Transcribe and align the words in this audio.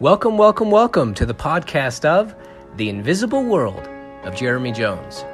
Welcome, 0.00 0.38
welcome, 0.38 0.70
welcome 0.70 1.12
to 1.12 1.26
the 1.26 1.34
podcast 1.34 2.06
of 2.06 2.34
The 2.76 2.88
Invisible 2.88 3.44
World 3.44 3.86
of 4.24 4.34
Jeremy 4.34 4.72
Jones, 4.72 5.26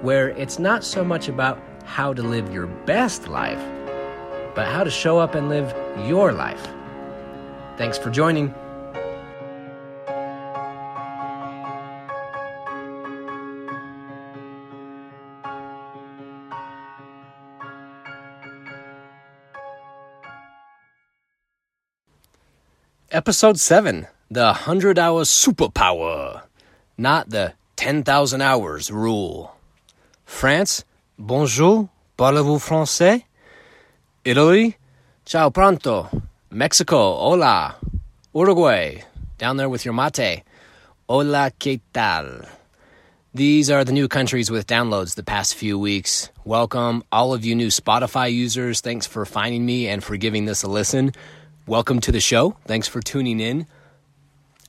where 0.00 0.30
it's 0.30 0.58
not 0.58 0.82
so 0.82 1.04
much 1.04 1.28
about 1.28 1.60
how 1.84 2.14
to 2.14 2.22
live 2.22 2.50
your 2.50 2.68
best 2.86 3.28
life, 3.28 3.62
but 4.54 4.66
how 4.66 4.82
to 4.82 4.90
show 4.90 5.18
up 5.18 5.34
and 5.34 5.50
live 5.50 5.74
your 6.08 6.32
life. 6.32 6.66
Thanks 7.76 7.98
for 7.98 8.08
joining. 8.08 8.54
Episode 23.28 23.60
7 23.60 24.06
The 24.30 24.56
100 24.64 24.98
Hour 24.98 25.24
Superpower, 25.24 26.44
not 26.96 27.28
the 27.28 27.52
10,000 27.76 28.40
Hours 28.40 28.90
Rule. 28.90 29.54
France, 30.24 30.86
bonjour, 31.18 31.90
parlez-vous 32.16 32.58
français? 32.58 33.24
Italy, 34.24 34.78
ciao 35.26 35.50
pronto. 35.50 36.08
Mexico, 36.50 36.96
hola. 36.96 37.76
Uruguay, 38.34 39.02
down 39.36 39.58
there 39.58 39.68
with 39.68 39.84
your 39.84 39.92
mate. 39.92 40.42
Hola, 41.06 41.52
¿qué 41.60 41.80
tal? 41.92 42.46
These 43.34 43.68
are 43.68 43.84
the 43.84 43.92
new 43.92 44.08
countries 44.08 44.50
with 44.50 44.66
downloads 44.66 45.16
the 45.16 45.22
past 45.22 45.54
few 45.54 45.78
weeks. 45.78 46.30
Welcome, 46.46 47.04
all 47.12 47.34
of 47.34 47.44
you 47.44 47.54
new 47.54 47.68
Spotify 47.68 48.32
users. 48.32 48.80
Thanks 48.80 49.06
for 49.06 49.26
finding 49.26 49.66
me 49.66 49.86
and 49.86 50.02
for 50.02 50.16
giving 50.16 50.46
this 50.46 50.62
a 50.62 50.66
listen. 50.66 51.12
Welcome 51.68 52.00
to 52.00 52.12
the 52.12 52.18
show. 52.18 52.56
Thanks 52.64 52.88
for 52.88 53.02
tuning 53.02 53.40
in. 53.40 53.66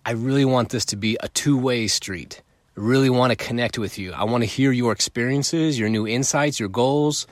I 0.06 0.12
really 0.12 0.44
want 0.44 0.68
this 0.68 0.84
to 0.88 0.98
be 0.98 1.18
a 1.24 1.30
two 1.30 1.58
way 1.58 1.88
street. 1.88 2.42
I 2.76 2.82
really 2.82 3.10
want 3.10 3.32
to 3.32 3.38
connect 3.38 3.80
with 3.80 3.98
you. 3.98 4.12
I 4.12 4.26
want 4.26 4.42
to 4.42 4.46
hear 4.46 4.74
your 4.74 4.92
experiences, 4.92 5.80
your 5.80 5.88
new 5.88 6.06
insights, 6.06 6.60
your 6.60 6.68
goals, 6.68 7.26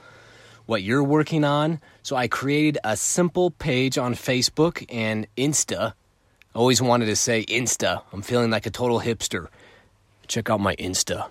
what 0.68 0.84
you're 0.84 1.04
working 1.04 1.44
on. 1.44 1.82
So 2.02 2.16
I 2.16 2.30
created 2.30 2.78
a 2.86 2.96
simple 2.96 3.52
page 3.52 3.98
on 3.98 4.16
Facebook 4.16 4.86
and 4.90 5.28
Insta. 5.36 5.92
I 5.92 5.94
always 6.58 6.82
wanted 6.82 7.08
to 7.08 7.18
say 7.18 7.44
Insta. 7.44 8.04
I'm 8.14 8.22
feeling 8.22 8.50
like 8.50 8.68
a 8.68 8.72
total 8.72 9.02
hipster. 9.02 9.50
Check 10.30 10.50
out 10.50 10.62
my 10.62 10.78
Insta. 10.78 11.30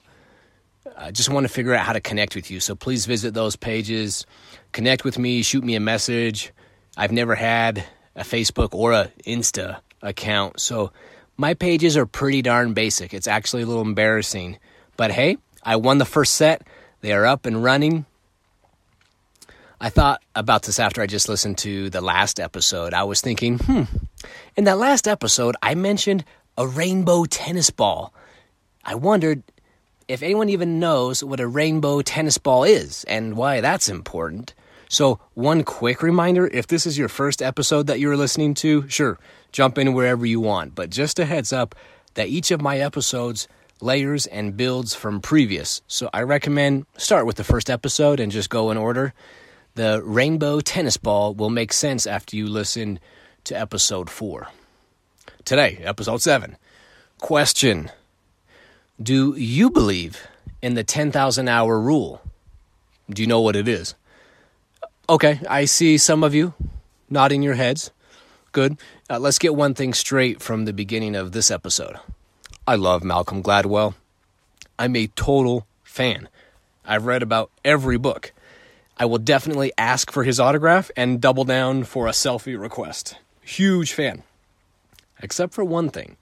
I 0.94 1.10
just 1.10 1.30
want 1.30 1.46
to 1.46 1.48
figure 1.50 1.72
out 1.72 1.86
how 1.86 1.94
to 1.94 2.02
connect 2.02 2.34
with 2.34 2.50
you. 2.50 2.60
So 2.60 2.74
please 2.74 3.06
visit 3.06 3.32
those 3.32 3.56
pages, 3.56 4.26
connect 4.72 5.04
with 5.04 5.18
me, 5.18 5.40
shoot 5.40 5.64
me 5.64 5.74
a 5.74 5.80
message. 5.80 6.52
I've 6.98 7.12
never 7.12 7.34
had 7.34 7.86
a 8.16 8.22
Facebook 8.22 8.74
or 8.74 8.92
a 8.92 9.12
Insta 9.24 9.78
account. 10.02 10.60
So 10.60 10.90
my 11.36 11.54
pages 11.54 11.96
are 11.96 12.06
pretty 12.06 12.42
darn 12.42 12.72
basic. 12.72 13.14
It's 13.14 13.28
actually 13.28 13.62
a 13.62 13.66
little 13.66 13.82
embarrassing. 13.82 14.58
But 14.96 15.12
hey, 15.12 15.36
I 15.62 15.76
won 15.76 15.98
the 15.98 16.04
first 16.04 16.34
set. 16.34 16.62
They 17.02 17.12
are 17.12 17.26
up 17.26 17.46
and 17.46 17.62
running. 17.62 18.06
I 19.78 19.90
thought 19.90 20.22
about 20.34 20.62
this 20.62 20.80
after 20.80 21.02
I 21.02 21.06
just 21.06 21.28
listened 21.28 21.58
to 21.58 21.90
the 21.90 22.00
last 22.00 22.40
episode. 22.40 22.94
I 22.94 23.04
was 23.04 23.20
thinking, 23.20 23.58
hmm, 23.58 23.82
in 24.56 24.64
that 24.64 24.78
last 24.78 25.06
episode, 25.06 25.54
I 25.62 25.74
mentioned 25.74 26.24
a 26.56 26.66
rainbow 26.66 27.26
tennis 27.26 27.68
ball. 27.68 28.14
I 28.82 28.94
wondered 28.94 29.42
if 30.08 30.22
anyone 30.22 30.48
even 30.48 30.78
knows 30.78 31.22
what 31.22 31.40
a 31.40 31.46
rainbow 31.46 32.00
tennis 32.00 32.38
ball 32.38 32.64
is 32.64 33.04
and 33.04 33.36
why 33.36 33.60
that's 33.60 33.90
important. 33.90 34.54
So, 34.88 35.18
one 35.34 35.64
quick 35.64 36.02
reminder 36.02 36.46
if 36.46 36.68
this 36.68 36.86
is 36.86 36.96
your 36.96 37.08
first 37.08 37.42
episode 37.42 37.88
that 37.88 37.98
you're 37.98 38.16
listening 38.16 38.54
to, 38.54 38.88
sure, 38.88 39.18
jump 39.50 39.78
in 39.78 39.94
wherever 39.94 40.24
you 40.24 40.40
want. 40.40 40.74
But 40.74 40.90
just 40.90 41.18
a 41.18 41.24
heads 41.24 41.52
up 41.52 41.74
that 42.14 42.28
each 42.28 42.50
of 42.50 42.62
my 42.62 42.78
episodes 42.78 43.48
layers 43.80 44.26
and 44.26 44.56
builds 44.56 44.94
from 44.94 45.20
previous. 45.20 45.82
So, 45.88 46.08
I 46.14 46.22
recommend 46.22 46.86
start 46.96 47.26
with 47.26 47.36
the 47.36 47.44
first 47.44 47.68
episode 47.68 48.20
and 48.20 48.30
just 48.30 48.48
go 48.48 48.70
in 48.70 48.76
order. 48.76 49.12
The 49.74 50.00
rainbow 50.04 50.60
tennis 50.60 50.96
ball 50.96 51.34
will 51.34 51.50
make 51.50 51.72
sense 51.72 52.06
after 52.06 52.36
you 52.36 52.46
listen 52.46 52.98
to 53.44 53.58
episode 53.58 54.08
4. 54.08 54.48
Today, 55.44 55.80
episode 55.82 56.22
7. 56.22 56.56
Question 57.18 57.90
Do 59.02 59.34
you 59.36 59.68
believe 59.70 60.26
in 60.62 60.74
the 60.74 60.84
10,000 60.84 61.48
hour 61.48 61.80
rule? 61.80 62.22
Do 63.10 63.22
you 63.22 63.28
know 63.28 63.40
what 63.40 63.56
it 63.56 63.68
is? 63.68 63.94
Okay, 65.08 65.40
I 65.48 65.66
see 65.66 65.98
some 65.98 66.24
of 66.24 66.34
you 66.34 66.52
nodding 67.08 67.40
your 67.40 67.54
heads. 67.54 67.92
Good. 68.50 68.76
Uh, 69.08 69.20
let's 69.20 69.38
get 69.38 69.54
one 69.54 69.72
thing 69.72 69.94
straight 69.94 70.42
from 70.42 70.64
the 70.64 70.72
beginning 70.72 71.14
of 71.14 71.30
this 71.30 71.48
episode. 71.48 71.96
I 72.66 72.74
love 72.74 73.04
Malcolm 73.04 73.40
Gladwell. 73.40 73.94
I'm 74.80 74.96
a 74.96 75.06
total 75.06 75.64
fan. 75.84 76.28
I've 76.84 77.06
read 77.06 77.22
about 77.22 77.52
every 77.64 77.98
book. 77.98 78.32
I 78.98 79.04
will 79.04 79.18
definitely 79.18 79.72
ask 79.78 80.10
for 80.10 80.24
his 80.24 80.40
autograph 80.40 80.90
and 80.96 81.20
double 81.20 81.44
down 81.44 81.84
for 81.84 82.08
a 82.08 82.12
selfie 82.12 82.60
request. 82.60 83.16
Huge 83.42 83.92
fan. 83.92 84.24
Except 85.22 85.54
for 85.54 85.64
one 85.64 85.88
thing 85.88 86.16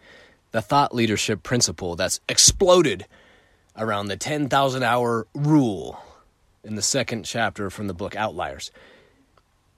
the 0.51 0.61
thought 0.61 0.95
leadership 0.95 1.43
principle 1.43 1.97
that's 1.97 2.21
exploded 2.29 3.07
around 3.79 4.09
the 4.09 4.17
10,000 4.17 4.83
hour 4.83 5.27
rule 5.35 6.03
in 6.65 6.75
the 6.75 6.83
second 6.83 7.25
chapter 7.25 7.71
from 7.71 7.87
the 7.87 7.95
book 7.95 8.17
Outliers. 8.17 8.71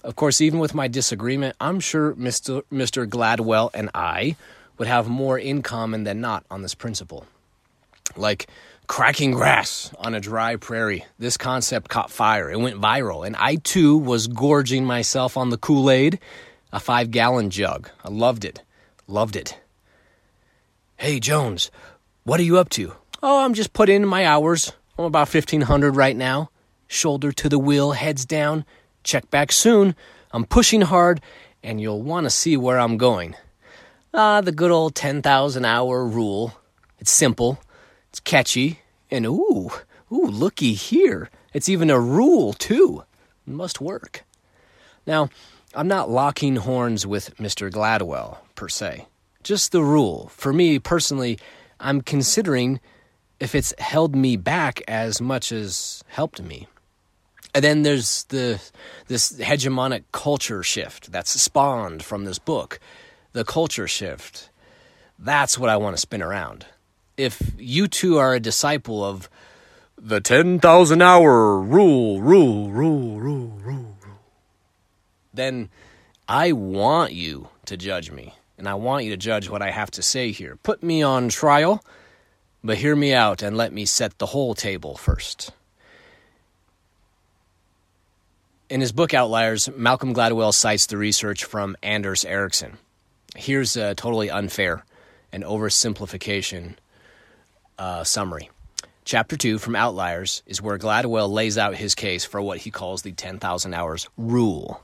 Of 0.04 0.16
course, 0.16 0.40
even 0.40 0.60
with 0.60 0.74
my 0.74 0.88
disagreement, 0.88 1.56
I'm 1.60 1.80
sure 1.80 2.14
Mr. 2.14 2.62
Mr. 2.72 3.08
Gladwell 3.08 3.70
and 3.74 3.90
I 3.94 4.36
would 4.78 4.88
have 4.88 5.08
more 5.08 5.38
in 5.38 5.62
common 5.62 6.04
than 6.04 6.20
not 6.20 6.44
on 6.50 6.62
this 6.62 6.74
principle. 6.74 7.26
Like 8.16 8.46
cracking 8.86 9.32
grass 9.32 9.92
on 9.98 10.14
a 10.14 10.20
dry 10.20 10.56
prairie. 10.56 11.04
This 11.18 11.36
concept 11.36 11.88
caught 11.88 12.10
fire. 12.10 12.50
It 12.50 12.60
went 12.60 12.80
viral, 12.80 13.26
and 13.26 13.34
I 13.36 13.56
too 13.56 13.96
was 13.98 14.28
gorging 14.28 14.84
myself 14.84 15.36
on 15.36 15.50
the 15.50 15.58
Kool 15.58 15.90
Aid, 15.90 16.20
a 16.72 16.78
five 16.78 17.10
gallon 17.10 17.50
jug. 17.50 17.90
I 18.04 18.10
loved 18.10 18.44
it. 18.44 18.62
Loved 19.08 19.34
it. 19.34 19.58
Hey, 20.98 21.20
Jones, 21.20 21.70
what 22.24 22.38
are 22.38 22.44
you 22.44 22.58
up 22.58 22.68
to? 22.70 22.92
Oh, 23.22 23.44
I'm 23.44 23.54
just 23.54 23.72
putting 23.72 23.96
in 23.96 24.08
my 24.08 24.24
hours. 24.24 24.72
I'm 24.98 25.04
about 25.04 25.32
1500 25.32 25.96
right 25.96 26.16
now 26.16 26.50
shoulder 26.88 27.32
to 27.32 27.48
the 27.48 27.58
wheel, 27.58 27.92
heads 27.92 28.24
down. 28.24 28.64
Check 29.02 29.30
back 29.30 29.52
soon. 29.52 29.94
I'm 30.32 30.44
pushing 30.44 30.82
hard, 30.82 31.20
and 31.62 31.80
you'll 31.80 32.02
want 32.02 32.24
to 32.24 32.30
see 32.30 32.56
where 32.56 32.78
I'm 32.78 32.96
going. 32.96 33.34
Ah, 34.12 34.40
the 34.40 34.52
good 34.52 34.70
old 34.70 34.94
10,000 34.94 35.64
hour 35.64 36.04
rule. 36.06 36.58
It's 36.98 37.12
simple, 37.12 37.58
it's 38.08 38.20
catchy, 38.20 38.80
and 39.10 39.26
ooh, 39.26 39.70
ooh, 40.10 40.26
looky 40.26 40.74
here. 40.74 41.30
It's 41.52 41.68
even 41.68 41.90
a 41.90 42.00
rule, 42.00 42.52
too. 42.52 43.04
It 43.46 43.52
must 43.52 43.80
work. 43.80 44.24
Now, 45.06 45.28
I'm 45.74 45.88
not 45.88 46.10
locking 46.10 46.56
horns 46.56 47.06
with 47.06 47.36
Mr. 47.36 47.70
Gladwell, 47.70 48.38
per 48.54 48.68
se. 48.68 49.06
Just 49.42 49.72
the 49.72 49.82
rule. 49.82 50.30
For 50.34 50.52
me 50.52 50.78
personally, 50.78 51.38
I'm 51.78 52.00
considering 52.00 52.80
if 53.38 53.54
it's 53.54 53.74
held 53.78 54.16
me 54.16 54.36
back 54.36 54.82
as 54.88 55.20
much 55.20 55.52
as 55.52 56.02
helped 56.08 56.42
me. 56.42 56.66
And 57.56 57.64
then 57.64 57.84
there's 57.84 58.24
the 58.24 58.60
this 59.06 59.32
hegemonic 59.40 60.04
culture 60.12 60.62
shift 60.62 61.10
that's 61.10 61.40
spawned 61.40 62.02
from 62.02 62.26
this 62.26 62.38
book. 62.38 62.78
The 63.32 63.46
culture 63.46 63.88
shift. 63.88 64.50
That's 65.18 65.58
what 65.58 65.70
I 65.70 65.78
want 65.78 65.96
to 65.96 66.00
spin 66.00 66.20
around. 66.20 66.66
If 67.16 67.52
you 67.56 67.88
two 67.88 68.18
are 68.18 68.34
a 68.34 68.40
disciple 68.40 69.02
of 69.02 69.30
the 69.96 70.20
10,000 70.20 71.00
hour 71.00 71.58
rule, 71.58 72.20
rule, 72.20 72.70
rule, 72.70 73.18
rule, 73.18 73.48
rule, 73.48 73.96
rule, 74.02 74.20
then 75.32 75.70
I 76.28 76.52
want 76.52 77.14
you 77.14 77.48
to 77.64 77.78
judge 77.78 78.10
me. 78.10 78.34
And 78.58 78.68
I 78.68 78.74
want 78.74 79.06
you 79.06 79.12
to 79.12 79.16
judge 79.16 79.48
what 79.48 79.62
I 79.62 79.70
have 79.70 79.90
to 79.92 80.02
say 80.02 80.30
here. 80.30 80.56
Put 80.62 80.82
me 80.82 81.02
on 81.02 81.30
trial, 81.30 81.82
but 82.62 82.76
hear 82.76 82.94
me 82.94 83.14
out 83.14 83.40
and 83.40 83.56
let 83.56 83.72
me 83.72 83.86
set 83.86 84.18
the 84.18 84.26
whole 84.26 84.54
table 84.54 84.98
first. 84.98 85.52
In 88.68 88.80
his 88.80 88.90
book 88.90 89.14
Outliers, 89.14 89.68
Malcolm 89.76 90.12
Gladwell 90.12 90.52
cites 90.52 90.86
the 90.86 90.96
research 90.96 91.44
from 91.44 91.76
Anders 91.84 92.24
Ericsson. 92.24 92.78
Here's 93.36 93.76
a 93.76 93.94
totally 93.94 94.28
unfair 94.28 94.84
and 95.32 95.44
oversimplification 95.44 96.74
uh, 97.78 98.02
summary. 98.02 98.50
Chapter 99.04 99.36
2 99.36 99.58
from 99.58 99.76
Outliers 99.76 100.42
is 100.46 100.60
where 100.60 100.78
Gladwell 100.78 101.30
lays 101.30 101.56
out 101.56 101.76
his 101.76 101.94
case 101.94 102.24
for 102.24 102.42
what 102.42 102.58
he 102.58 102.72
calls 102.72 103.02
the 103.02 103.12
10,000 103.12 103.72
hours 103.72 104.08
rule. 104.16 104.82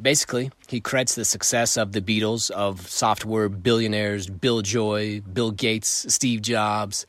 Basically, 0.00 0.50
he 0.66 0.80
credits 0.80 1.14
the 1.14 1.26
success 1.26 1.76
of 1.76 1.92
the 1.92 2.00
Beatles, 2.00 2.50
of 2.50 2.88
software 2.88 3.50
billionaires 3.50 4.30
Bill 4.30 4.62
Joy, 4.62 5.20
Bill 5.20 5.50
Gates, 5.50 6.06
Steve 6.08 6.40
Jobs, 6.40 7.04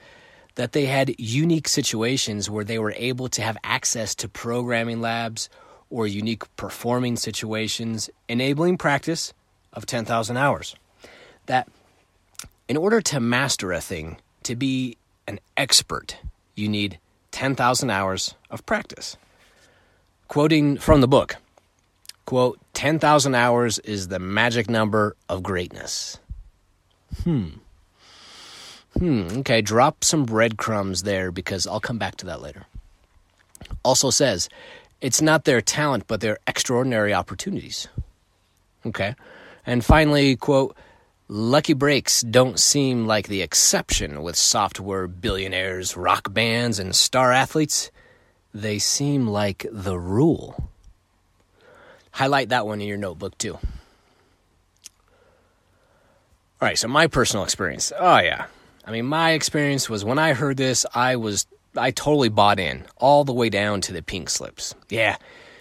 that 0.56 0.74
they 0.74 0.88
had 0.88 1.18
unique 1.18 1.70
situations 1.70 2.50
where 2.50 2.66
they 2.66 2.80
were 2.80 2.94
able 2.98 3.30
to 3.30 3.42
have 3.42 3.56
access 3.64 4.14
to 4.16 4.28
programming 4.28 5.00
labs 5.00 5.48
or 5.90 6.08
unique 6.08 6.44
performing 6.56 7.16
situations, 7.16 8.10
enabling 8.28 8.78
practice 8.78 9.34
of 9.74 9.86
10,000 9.86 10.38
hours. 10.38 10.76
That 11.48 11.68
In 12.68 12.78
order 12.78 13.02
to 13.02 13.20
master 13.20 13.72
a 13.72 13.82
thing, 13.82 14.18
to 14.44 14.56
be 14.56 14.98
an 15.28 15.40
expert, 15.58 16.18
you 16.56 16.70
need 16.70 17.00
10,000 17.32 17.90
hours 17.90 18.36
of 18.50 18.66
practice. 18.66 19.18
Quoting 20.28 20.78
from 20.78 21.02
the 21.02 21.08
book, 21.08 21.38
quote, 22.26 22.60
10,000 22.74 23.34
hours 23.34 23.80
is 23.80 24.08
the 24.08 24.20
magic 24.20 24.70
number 24.70 25.16
of 25.28 25.42
greatness. 25.42 26.20
Hmm. 27.24 27.48
Hmm, 28.98 29.40
okay, 29.40 29.62
drop 29.62 30.04
some 30.04 30.26
breadcrumbs 30.26 31.04
there 31.04 31.32
because 31.32 31.66
I'll 31.66 31.80
come 31.80 31.98
back 31.98 32.18
to 32.18 32.26
that 32.28 32.42
later. 32.42 32.66
Also 33.84 34.10
says, 34.10 34.50
it's 35.02 35.22
not 35.22 35.46
their 35.46 35.62
talent, 35.62 36.06
but 36.08 36.22
their 36.22 36.38
extraordinary 36.48 37.14
opportunities. 37.14 37.88
Okay. 38.86 39.16
And 39.66 39.84
finally, 39.84 40.36
quote, 40.36 40.76
lucky 41.28 41.74
breaks 41.74 42.22
don't 42.22 42.60
seem 42.60 43.06
like 43.06 43.28
the 43.28 43.42
exception 43.42 44.22
with 44.22 44.36
software 44.36 45.08
billionaires, 45.08 45.96
rock 45.96 46.34
bands, 46.34 46.80
and 46.80 46.96
star 46.96 47.32
athletes. 47.32 47.92
They 48.54 48.80
seem 48.80 49.28
like 49.28 49.66
the 49.72 49.98
rule. 49.98 50.70
Highlight 52.12 52.50
that 52.50 52.66
one 52.66 52.82
in 52.82 52.88
your 52.88 52.98
notebook 52.98 53.38
too. 53.38 53.60
All 56.62 56.68
right, 56.68 56.78
so 56.78 56.90
my 56.90 57.08
personal 57.08 57.46
experience. 57.46 57.94
Oh, 57.98 58.18
yeah. 58.18 58.48
I 58.86 58.92
mean, 58.92 59.06
my 59.06 59.32
experience 59.32 59.90
was 59.90 60.04
when 60.04 60.20
I 60.20 60.34
heard 60.34 60.58
this, 60.58 60.86
I 60.94 61.16
was, 61.16 61.48
I 61.80 61.92
totally 61.92 62.30
bought 62.30 62.60
in, 62.60 62.86
all 62.98 63.24
the 63.24 63.34
way 63.34 63.50
down 63.50 63.82
to 63.82 63.94
the 63.94 64.02
pink 64.02 64.30
slips. 64.30 64.76
Yeah, 64.90 65.18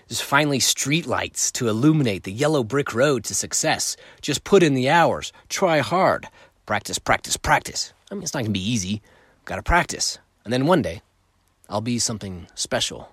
there's 0.09 0.21
finally 0.21 0.61
street 0.61 1.07
lights 1.07 1.53
to 1.53 1.69
illuminate 1.69 2.25
the 2.25 2.33
yellow 2.33 2.65
brick 2.65 2.95
road 2.95 3.25
to 3.25 3.35
success. 3.35 3.97
Just 4.21 4.45
put 4.45 4.63
in 4.63 4.75
the 4.75 4.89
hours, 4.89 5.33
try 5.49 5.79
hard, 5.79 6.27
practice, 6.67 6.99
practice, 6.99 7.37
practice. 7.37 7.93
I 8.11 8.15
mean, 8.15 8.23
it's 8.23 8.35
not 8.35 8.41
gonna 8.41 8.51
be 8.51 8.71
easy. 8.71 9.03
Gotta 9.45 9.63
practice. 9.63 10.19
And 10.45 10.53
then 10.53 10.67
one 10.67 10.83
day, 10.83 11.03
I'll 11.69 11.81
be 11.81 11.99
something 11.99 12.47
special. 12.55 13.11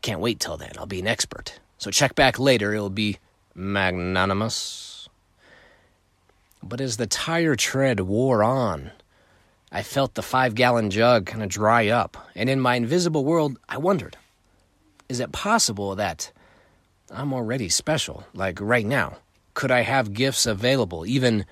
Can't 0.00 0.20
wait 0.20 0.40
till 0.40 0.56
then. 0.56 0.72
I'll 0.78 0.86
be 0.86 1.00
an 1.00 1.06
expert. 1.06 1.58
So 1.78 1.90
check 1.90 2.14
back 2.14 2.38
later, 2.38 2.72
it'll 2.72 2.90
be 2.90 3.18
magnanimous. 3.54 5.08
But 6.62 6.80
as 6.80 6.96
the 6.96 7.06
tire 7.06 7.54
tread 7.54 8.00
wore 8.00 8.42
on, 8.42 8.92
I 9.76 9.82
felt 9.82 10.14
the 10.14 10.22
five 10.22 10.54
gallon 10.54 10.88
jug 10.88 11.26
kind 11.26 11.42
of 11.42 11.50
dry 11.50 11.88
up, 11.88 12.16
and 12.34 12.48
in 12.48 12.62
my 12.62 12.76
invisible 12.76 13.26
world, 13.26 13.58
I 13.68 13.76
wondered 13.76 14.16
is 15.06 15.20
it 15.20 15.32
possible 15.32 15.96
that 15.96 16.32
I'm 17.10 17.34
already 17.34 17.68
special? 17.68 18.24
Like 18.32 18.58
right 18.58 18.86
now? 18.86 19.18
Could 19.52 19.70
I 19.70 19.82
have 19.82 20.14
gifts 20.14 20.46
available, 20.46 21.04
even 21.04 21.44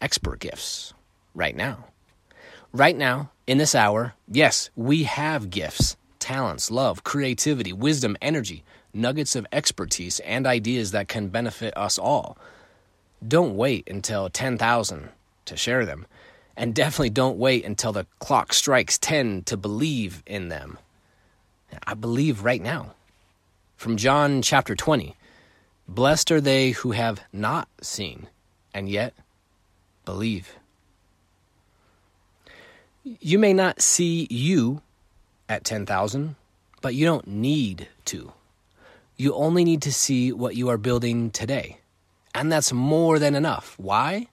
expert 0.00 0.38
gifts, 0.38 0.94
right 1.34 1.56
now? 1.56 1.86
Right 2.72 2.96
now, 2.96 3.32
in 3.48 3.58
this 3.58 3.74
hour, 3.74 4.14
yes, 4.28 4.70
we 4.76 5.02
have 5.02 5.50
gifts, 5.50 5.96
talents, 6.20 6.70
love, 6.70 7.02
creativity, 7.02 7.72
wisdom, 7.72 8.16
energy, 8.22 8.62
nuggets 8.94 9.34
of 9.34 9.44
expertise, 9.50 10.20
and 10.20 10.46
ideas 10.46 10.92
that 10.92 11.08
can 11.08 11.30
benefit 11.30 11.76
us 11.76 11.98
all. 11.98 12.38
Don't 13.26 13.56
wait 13.56 13.88
until 13.90 14.30
10,000 14.30 15.08
to 15.46 15.56
share 15.56 15.84
them. 15.84 16.06
And 16.56 16.74
definitely 16.74 17.10
don't 17.10 17.38
wait 17.38 17.64
until 17.64 17.92
the 17.92 18.06
clock 18.18 18.52
strikes 18.52 18.98
10 18.98 19.44
to 19.44 19.56
believe 19.56 20.22
in 20.26 20.48
them. 20.48 20.78
I 21.86 21.94
believe 21.94 22.44
right 22.44 22.62
now. 22.62 22.94
From 23.76 23.96
John 23.96 24.42
chapter 24.42 24.76
20 24.76 25.16
Blessed 25.88 26.30
are 26.30 26.40
they 26.40 26.70
who 26.70 26.92
have 26.92 27.20
not 27.32 27.68
seen 27.80 28.28
and 28.72 28.88
yet 28.88 29.14
believe. 30.04 30.56
You 33.02 33.38
may 33.38 33.52
not 33.52 33.82
see 33.82 34.28
you 34.30 34.80
at 35.48 35.64
10,000, 35.64 36.36
but 36.80 36.94
you 36.94 37.04
don't 37.04 37.26
need 37.26 37.88
to. 38.06 38.32
You 39.16 39.34
only 39.34 39.64
need 39.64 39.82
to 39.82 39.92
see 39.92 40.32
what 40.32 40.56
you 40.56 40.68
are 40.68 40.78
building 40.78 41.30
today. 41.30 41.78
And 42.34 42.50
that's 42.50 42.72
more 42.72 43.18
than 43.18 43.34
enough. 43.34 43.74
Why? 43.78 44.28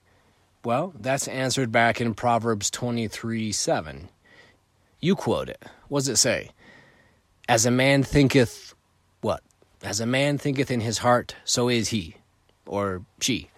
Well, 0.64 0.92
that's 0.98 1.26
answered 1.26 1.72
back 1.72 2.00
in 2.00 2.14
Proverbs 2.14 2.70
23 2.70 3.50
7. 3.50 4.08
You 5.00 5.16
quote 5.16 5.48
it. 5.48 5.62
What 5.88 6.00
does 6.00 6.08
it 6.08 6.16
say? 6.16 6.50
As 7.48 7.64
a 7.64 7.70
man 7.70 8.02
thinketh, 8.02 8.74
what? 9.22 9.42
As 9.82 10.00
a 10.00 10.06
man 10.06 10.36
thinketh 10.36 10.70
in 10.70 10.80
his 10.80 10.98
heart, 10.98 11.34
so 11.44 11.70
is 11.70 11.88
he, 11.88 12.16
or 12.66 13.02
she. 13.20 13.48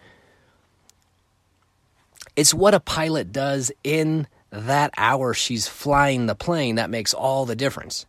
It's 2.37 2.55
what 2.55 2.73
a 2.73 2.81
pilot 2.81 3.33
does 3.33 3.73
in 3.83 4.29
that 4.51 4.95
hour 4.97 5.35
she's 5.35 5.67
flying 5.67 6.27
the 6.27 6.35
plane 6.37 6.77
that 6.77 6.89
makes 6.89 7.13
all 7.13 7.45
the 7.45 7.57
difference. 7.57 8.07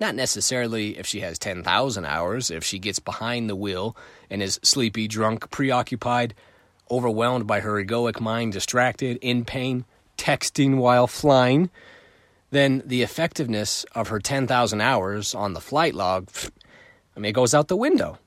Not 0.00 0.14
necessarily 0.14 0.96
if 0.96 1.06
she 1.06 1.20
has 1.20 1.38
10,000 1.38 2.04
hours, 2.06 2.50
if 2.50 2.64
she 2.64 2.78
gets 2.78 2.98
behind 2.98 3.50
the 3.50 3.56
wheel 3.56 3.94
and 4.30 4.42
is 4.42 4.58
sleepy, 4.62 5.06
drunk, 5.06 5.50
preoccupied, 5.50 6.34
overwhelmed 6.90 7.46
by 7.46 7.60
her 7.60 7.82
egoic 7.82 8.20
mind, 8.20 8.52
distracted, 8.52 9.18
in 9.20 9.44
pain, 9.44 9.84
texting 10.18 10.76
while 10.76 11.06
flying, 11.06 11.70
then 12.50 12.82
the 12.84 13.02
effectiveness 13.02 13.84
of 13.94 14.08
her 14.08 14.18
10,000 14.18 14.80
hours 14.80 15.34
on 15.34 15.52
the 15.52 15.60
flight 15.60 15.94
log, 15.94 16.28
I 17.16 17.20
mean, 17.20 17.30
it 17.30 17.32
goes 17.32 17.54
out 17.54 17.68
the 17.68 17.76
window. 17.76 18.18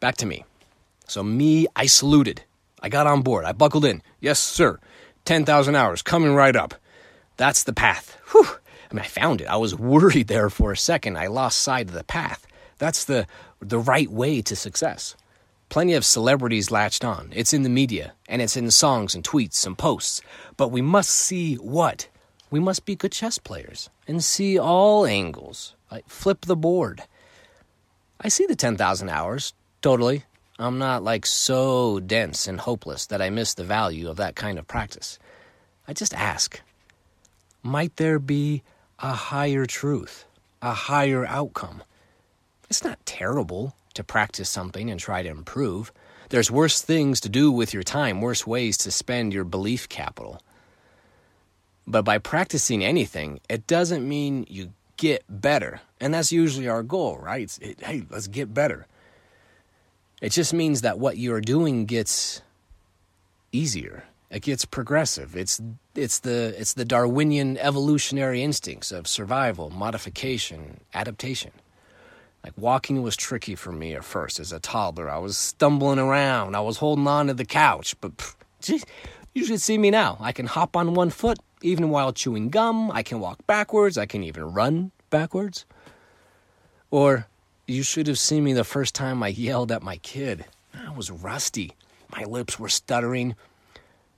Back 0.00 0.16
to 0.16 0.26
me. 0.26 0.44
So, 1.06 1.22
me, 1.22 1.66
I 1.76 1.86
saluted. 1.86 2.42
I 2.82 2.88
got 2.88 3.06
on 3.06 3.22
board. 3.22 3.44
I 3.44 3.52
buckled 3.52 3.84
in. 3.84 4.02
Yes, 4.20 4.38
sir. 4.38 4.78
10,000 5.24 5.74
hours 5.74 6.02
coming 6.02 6.34
right 6.34 6.56
up. 6.56 6.74
That's 7.36 7.64
the 7.64 7.72
path. 7.72 8.18
Whew. 8.32 8.46
I 8.90 8.94
mean, 8.94 9.04
I 9.04 9.08
found 9.08 9.40
it. 9.40 9.46
I 9.46 9.56
was 9.56 9.74
worried 9.74 10.28
there 10.28 10.50
for 10.50 10.72
a 10.72 10.76
second. 10.76 11.16
I 11.16 11.28
lost 11.28 11.60
sight 11.60 11.88
of 11.88 11.94
the 11.94 12.04
path. 12.04 12.46
That's 12.78 13.04
the, 13.04 13.26
the 13.60 13.78
right 13.78 14.10
way 14.10 14.42
to 14.42 14.56
success. 14.56 15.16
Plenty 15.72 15.94
of 15.94 16.04
celebrities 16.04 16.70
latched 16.70 17.02
on. 17.02 17.30
It's 17.32 17.54
in 17.54 17.62
the 17.62 17.70
media, 17.70 18.12
and 18.28 18.42
it's 18.42 18.58
in 18.58 18.70
songs 18.70 19.14
and 19.14 19.24
tweets 19.24 19.64
and 19.64 19.78
posts. 19.78 20.20
But 20.58 20.68
we 20.68 20.82
must 20.82 21.08
see 21.08 21.54
what? 21.54 22.08
We 22.50 22.60
must 22.60 22.84
be 22.84 22.94
good 22.94 23.12
chess 23.12 23.38
players 23.38 23.88
and 24.06 24.22
see 24.22 24.58
all 24.58 25.06
angles. 25.06 25.74
Like 25.90 26.06
flip 26.10 26.42
the 26.42 26.56
board. 26.56 27.04
I 28.20 28.28
see 28.28 28.44
the 28.44 28.54
10,000 28.54 29.08
hours, 29.08 29.54
totally. 29.80 30.24
I'm 30.58 30.76
not 30.76 31.02
like 31.02 31.24
so 31.24 32.00
dense 32.00 32.46
and 32.46 32.60
hopeless 32.60 33.06
that 33.06 33.22
I 33.22 33.30
miss 33.30 33.54
the 33.54 33.64
value 33.64 34.10
of 34.10 34.18
that 34.18 34.36
kind 34.36 34.58
of 34.58 34.68
practice. 34.68 35.18
I 35.88 35.94
just 35.94 36.12
ask 36.12 36.60
might 37.62 37.96
there 37.96 38.18
be 38.18 38.62
a 38.98 39.14
higher 39.14 39.64
truth, 39.64 40.26
a 40.60 40.74
higher 40.74 41.24
outcome? 41.24 41.82
It's 42.68 42.84
not 42.84 43.06
terrible 43.06 43.74
to 43.94 44.04
practice 44.04 44.48
something 44.48 44.90
and 44.90 44.98
try 44.98 45.22
to 45.22 45.28
improve. 45.28 45.92
There's 46.28 46.50
worse 46.50 46.80
things 46.80 47.20
to 47.20 47.28
do 47.28 47.50
with 47.52 47.74
your 47.74 47.82
time, 47.82 48.20
worse 48.20 48.46
ways 48.46 48.76
to 48.78 48.90
spend 48.90 49.32
your 49.32 49.44
belief 49.44 49.88
capital. 49.88 50.40
But 51.86 52.02
by 52.02 52.18
practicing 52.18 52.84
anything, 52.84 53.40
it 53.48 53.66
doesn't 53.66 54.08
mean 54.08 54.46
you 54.48 54.72
get 54.96 55.24
better. 55.28 55.80
And 56.00 56.14
that's 56.14 56.32
usually 56.32 56.68
our 56.68 56.82
goal, 56.82 57.18
right? 57.18 57.56
It, 57.60 57.80
hey, 57.80 58.04
let's 58.08 58.28
get 58.28 58.54
better. 58.54 58.86
It 60.20 60.30
just 60.30 60.54
means 60.54 60.82
that 60.82 60.98
what 60.98 61.18
you're 61.18 61.40
doing 61.40 61.84
gets 61.86 62.40
easier 63.50 64.04
it 64.32 64.40
gets 64.40 64.64
progressive. 64.64 65.36
It's 65.36 65.60
it's 65.94 66.20
the 66.20 66.54
it's 66.58 66.72
the 66.72 66.86
Darwinian 66.86 67.58
evolutionary 67.58 68.42
instincts 68.42 68.90
of 68.90 69.06
survival, 69.06 69.68
modification, 69.68 70.80
adaptation. 70.94 71.52
Like 72.44 72.54
walking 72.56 73.02
was 73.02 73.16
tricky 73.16 73.54
for 73.54 73.70
me 73.70 73.94
at 73.94 74.04
first 74.04 74.40
as 74.40 74.52
a 74.52 74.58
toddler. 74.58 75.08
I 75.08 75.18
was 75.18 75.36
stumbling 75.36 75.98
around. 75.98 76.56
I 76.56 76.60
was 76.60 76.78
holding 76.78 77.06
on 77.06 77.28
to 77.28 77.34
the 77.34 77.44
couch, 77.44 77.94
but 78.00 78.16
pff, 78.16 78.84
you 79.34 79.46
should 79.46 79.60
see 79.60 79.78
me 79.78 79.90
now. 79.90 80.16
I 80.20 80.32
can 80.32 80.46
hop 80.46 80.76
on 80.76 80.94
one 80.94 81.10
foot 81.10 81.38
even 81.62 81.90
while 81.90 82.12
chewing 82.12 82.48
gum. 82.48 82.90
I 82.90 83.02
can 83.02 83.20
walk 83.20 83.46
backwards. 83.46 83.96
I 83.96 84.06
can 84.06 84.24
even 84.24 84.52
run 84.52 84.90
backwards. 85.10 85.64
Or 86.90 87.28
you 87.66 87.82
should 87.82 88.08
have 88.08 88.18
seen 88.18 88.44
me 88.44 88.52
the 88.52 88.64
first 88.64 88.94
time 88.94 89.22
I 89.22 89.28
yelled 89.28 89.70
at 89.70 89.82
my 89.82 89.96
kid. 89.98 90.44
I 90.74 90.90
was 90.90 91.10
rusty. 91.10 91.72
My 92.10 92.24
lips 92.24 92.58
were 92.58 92.68
stuttering. 92.68 93.36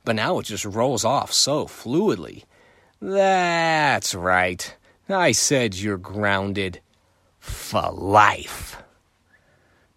But 0.04 0.16
now 0.16 0.38
it 0.38 0.44
just 0.44 0.64
rolls 0.64 1.04
off 1.04 1.32
so 1.32 1.66
fluidly. 1.66 2.44
That's 3.00 4.14
right. 4.14 4.76
I 5.08 5.32
said 5.32 5.74
you're 5.74 5.98
grounded 5.98 6.80
for 7.44 7.90
life. 7.92 8.82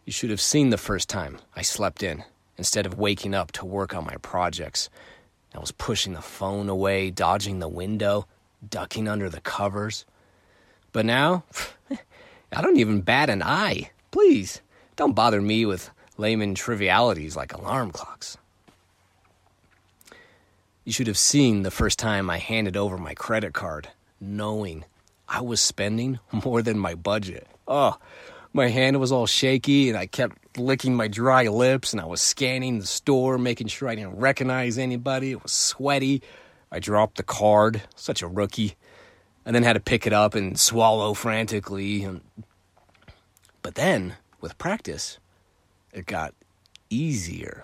You 0.06 0.12
should 0.12 0.30
have 0.30 0.42
seen 0.42 0.70
the 0.70 0.77
first 0.77 1.08
time 1.08 1.39
I 1.56 1.62
slept 1.62 2.04
in 2.04 2.24
instead 2.58 2.86
of 2.86 2.98
waking 2.98 3.34
up 3.34 3.54
to 3.54 3.66
work 3.66 3.96
on 3.96 4.06
my 4.06 4.18
projects. 4.18 4.89
I 5.56 5.60
was 5.60 5.72
pushing 5.72 6.13
the 6.13 6.22
phone 6.22 6.68
away, 6.68 7.10
dodging 7.10 7.60
the 7.60 7.70
window, 7.70 8.27
ducking 8.70 9.08
under 9.08 9.30
the 9.30 9.39
covers. 9.39 10.06
But 10.92 11.06
now, 11.06 11.46
I 12.51 12.62
don't 12.62 12.77
even 12.77 13.01
bat 13.01 13.30
an 13.30 13.42
eye. 13.42 13.92
Please, 14.12 14.62
don't 14.98 15.16
bother 15.16 15.42
me 15.42 15.66
with 15.66 15.89
layman 16.18 16.54
trivialities 16.54 17.38
like 17.38 17.54
alarm 17.54 17.92
clocks. 17.92 18.38
You 20.84 20.92
should 20.92 21.08
have 21.08 21.18
seen 21.18 21.63
the 21.63 21.72
first 21.72 21.98
time 21.98 22.30
I 22.30 22.39
handed 22.39 22.75
over 22.75 22.98
my 22.98 23.13
credit 23.13 23.54
card, 23.54 23.89
knowing 24.20 24.84
I 25.27 25.41
was 25.41 25.60
spending 25.62 26.19
more 26.46 26.62
than 26.62 26.79
my 26.79 26.96
budget. 26.96 27.48
Oh, 27.67 27.98
my 28.53 28.69
hand 28.69 29.00
was 29.00 29.12
all 29.12 29.27
shaky 29.27 29.89
and 29.89 29.98
I 29.98 30.07
kept 30.07 30.57
licking 30.57 30.96
my 30.96 31.07
dry 31.07 31.48
lips 31.48 31.93
and 31.93 32.01
I 32.01 32.05
was 32.05 32.22
scanning 32.22 32.79
the 32.79 32.86
store, 32.86 33.38
making 33.38 33.67
sure 33.67 33.89
I 33.89 33.96
didn't 33.96 34.17
recognize 34.17 34.77
anybody. 34.77 35.31
It 35.31 35.43
was 35.43 35.51
sweaty. 35.51 36.22
I 36.72 36.79
dropped 36.79 37.17
the 37.17 37.24
card, 37.24 37.81
such 37.96 38.22
a 38.22 38.27
rookie, 38.27 38.75
and 39.46 39.55
then 39.55 39.63
had 39.63 39.74
to 39.74 39.79
pick 39.79 40.05
it 40.05 40.13
up 40.13 40.36
and 40.36 40.60
swallow 40.60 41.13
frantically. 41.13 42.03
And... 42.03 42.22
But 43.62 43.75
then, 43.75 44.15
with 44.41 44.57
practice, 44.57 45.19
it 45.93 46.05
got 46.05 46.34
easier. 46.89 47.63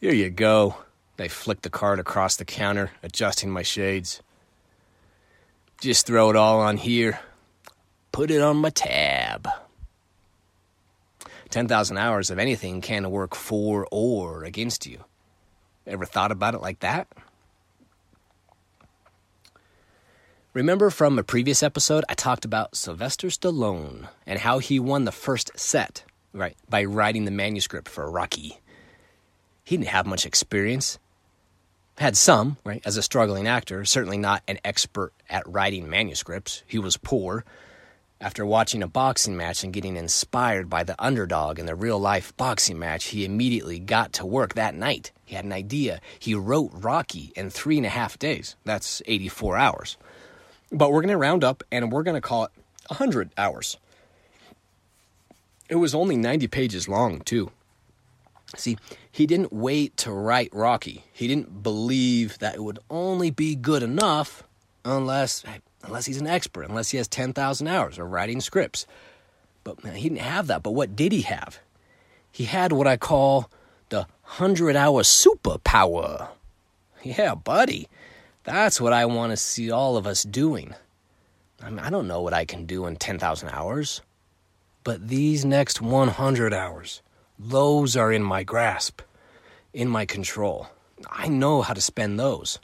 Here 0.00 0.12
you 0.12 0.30
go. 0.30 0.76
I 1.18 1.28
flicked 1.28 1.62
the 1.62 1.70
card 1.70 2.00
across 2.00 2.36
the 2.36 2.44
counter, 2.44 2.90
adjusting 3.02 3.50
my 3.50 3.62
shades. 3.62 4.20
Just 5.84 6.06
throw 6.06 6.30
it 6.30 6.36
all 6.36 6.60
on 6.60 6.78
here. 6.78 7.20
Put 8.10 8.30
it 8.30 8.40
on 8.40 8.56
my 8.56 8.70
tab. 8.70 9.46
10,000 11.50 11.98
hours 11.98 12.30
of 12.30 12.38
anything 12.38 12.80
can 12.80 13.10
work 13.10 13.34
for 13.34 13.86
or 13.90 14.44
against 14.44 14.86
you. 14.86 15.04
Ever 15.86 16.06
thought 16.06 16.32
about 16.32 16.54
it 16.54 16.62
like 16.62 16.80
that? 16.80 17.06
Remember 20.54 20.88
from 20.88 21.18
a 21.18 21.22
previous 21.22 21.62
episode, 21.62 22.02
I 22.08 22.14
talked 22.14 22.46
about 22.46 22.76
Sylvester 22.76 23.26
Stallone 23.26 24.08
and 24.26 24.38
how 24.38 24.60
he 24.60 24.80
won 24.80 25.04
the 25.04 25.12
first 25.12 25.50
set, 25.54 26.02
right, 26.32 26.56
by 26.66 26.84
writing 26.84 27.26
the 27.26 27.30
manuscript 27.30 27.90
for 27.90 28.10
Rocky. 28.10 28.58
He 29.64 29.76
didn't 29.76 29.90
have 29.90 30.06
much 30.06 30.24
experience. 30.24 30.98
Had 31.98 32.16
some, 32.16 32.56
right, 32.64 32.82
as 32.84 32.96
a 32.96 33.02
struggling 33.02 33.46
actor, 33.46 33.84
certainly 33.84 34.18
not 34.18 34.42
an 34.48 34.58
expert 34.64 35.12
at 35.30 35.48
writing 35.48 35.88
manuscripts. 35.88 36.64
He 36.66 36.78
was 36.78 36.96
poor. 36.96 37.44
After 38.20 38.44
watching 38.44 38.82
a 38.82 38.88
boxing 38.88 39.36
match 39.36 39.62
and 39.62 39.72
getting 39.72 39.96
inspired 39.96 40.68
by 40.68 40.82
the 40.82 40.96
underdog 40.98 41.58
in 41.58 41.66
the 41.66 41.74
real 41.74 41.98
life 41.98 42.36
boxing 42.36 42.78
match, 42.78 43.06
he 43.06 43.24
immediately 43.24 43.78
got 43.78 44.12
to 44.14 44.26
work 44.26 44.54
that 44.54 44.74
night. 44.74 45.12
He 45.24 45.36
had 45.36 45.44
an 45.44 45.52
idea. 45.52 46.00
He 46.18 46.34
wrote 46.34 46.70
Rocky 46.72 47.32
in 47.36 47.50
three 47.50 47.76
and 47.76 47.86
a 47.86 47.90
half 47.90 48.18
days. 48.18 48.56
That's 48.64 49.00
84 49.06 49.56
hours. 49.56 49.96
But 50.72 50.90
we're 50.90 51.02
going 51.02 51.12
to 51.12 51.16
round 51.16 51.44
up 51.44 51.62
and 51.70 51.92
we're 51.92 52.02
going 52.02 52.16
to 52.16 52.20
call 52.20 52.44
it 52.44 52.50
100 52.88 53.30
hours. 53.38 53.76
It 55.68 55.76
was 55.76 55.94
only 55.94 56.16
90 56.16 56.48
pages 56.48 56.88
long, 56.88 57.20
too. 57.20 57.50
See, 58.56 58.78
he 59.14 59.26
didn't 59.28 59.52
wait 59.52 59.96
to 59.98 60.10
write 60.10 60.52
Rocky. 60.52 61.04
He 61.12 61.28
didn't 61.28 61.62
believe 61.62 62.36
that 62.40 62.56
it 62.56 62.64
would 62.64 62.80
only 62.90 63.30
be 63.30 63.54
good 63.54 63.84
enough 63.84 64.42
unless 64.84 65.44
unless 65.84 66.06
he's 66.06 66.20
an 66.20 66.26
expert, 66.26 66.62
unless 66.68 66.90
he 66.90 66.96
has 66.96 67.06
10,000 67.06 67.68
hours 67.68 67.96
of 67.96 68.10
writing 68.10 68.40
scripts. 68.40 68.88
But 69.62 69.78
he 69.84 70.08
didn't 70.08 70.20
have 70.22 70.48
that. 70.48 70.64
But 70.64 70.72
what 70.72 70.96
did 70.96 71.12
he 71.12 71.22
have? 71.22 71.60
He 72.32 72.46
had 72.46 72.72
what 72.72 72.88
I 72.88 72.96
call 72.96 73.48
the 73.88 74.08
100-hour 74.30 75.02
superpower. 75.02 76.30
Yeah, 77.04 77.36
buddy. 77.36 77.88
That's 78.42 78.80
what 78.80 78.92
I 78.92 79.06
want 79.06 79.30
to 79.30 79.36
see 79.36 79.70
all 79.70 79.96
of 79.96 80.08
us 80.08 80.24
doing. 80.24 80.74
I 81.62 81.70
mean, 81.70 81.78
I 81.78 81.88
don't 81.88 82.08
know 82.08 82.20
what 82.20 82.34
I 82.34 82.44
can 82.44 82.66
do 82.66 82.86
in 82.86 82.96
10,000 82.96 83.48
hours, 83.50 84.02
but 84.82 85.06
these 85.06 85.44
next 85.44 85.80
100 85.80 86.52
hours, 86.52 87.00
those 87.38 87.96
are 87.96 88.12
in 88.12 88.22
my 88.22 88.42
grasp, 88.42 89.00
in 89.74 89.88
my 89.88 90.06
control. 90.06 90.68
I 91.10 91.28
know 91.28 91.60
how 91.60 91.74
to 91.74 91.80
spend 91.80 92.18
those. 92.18 92.58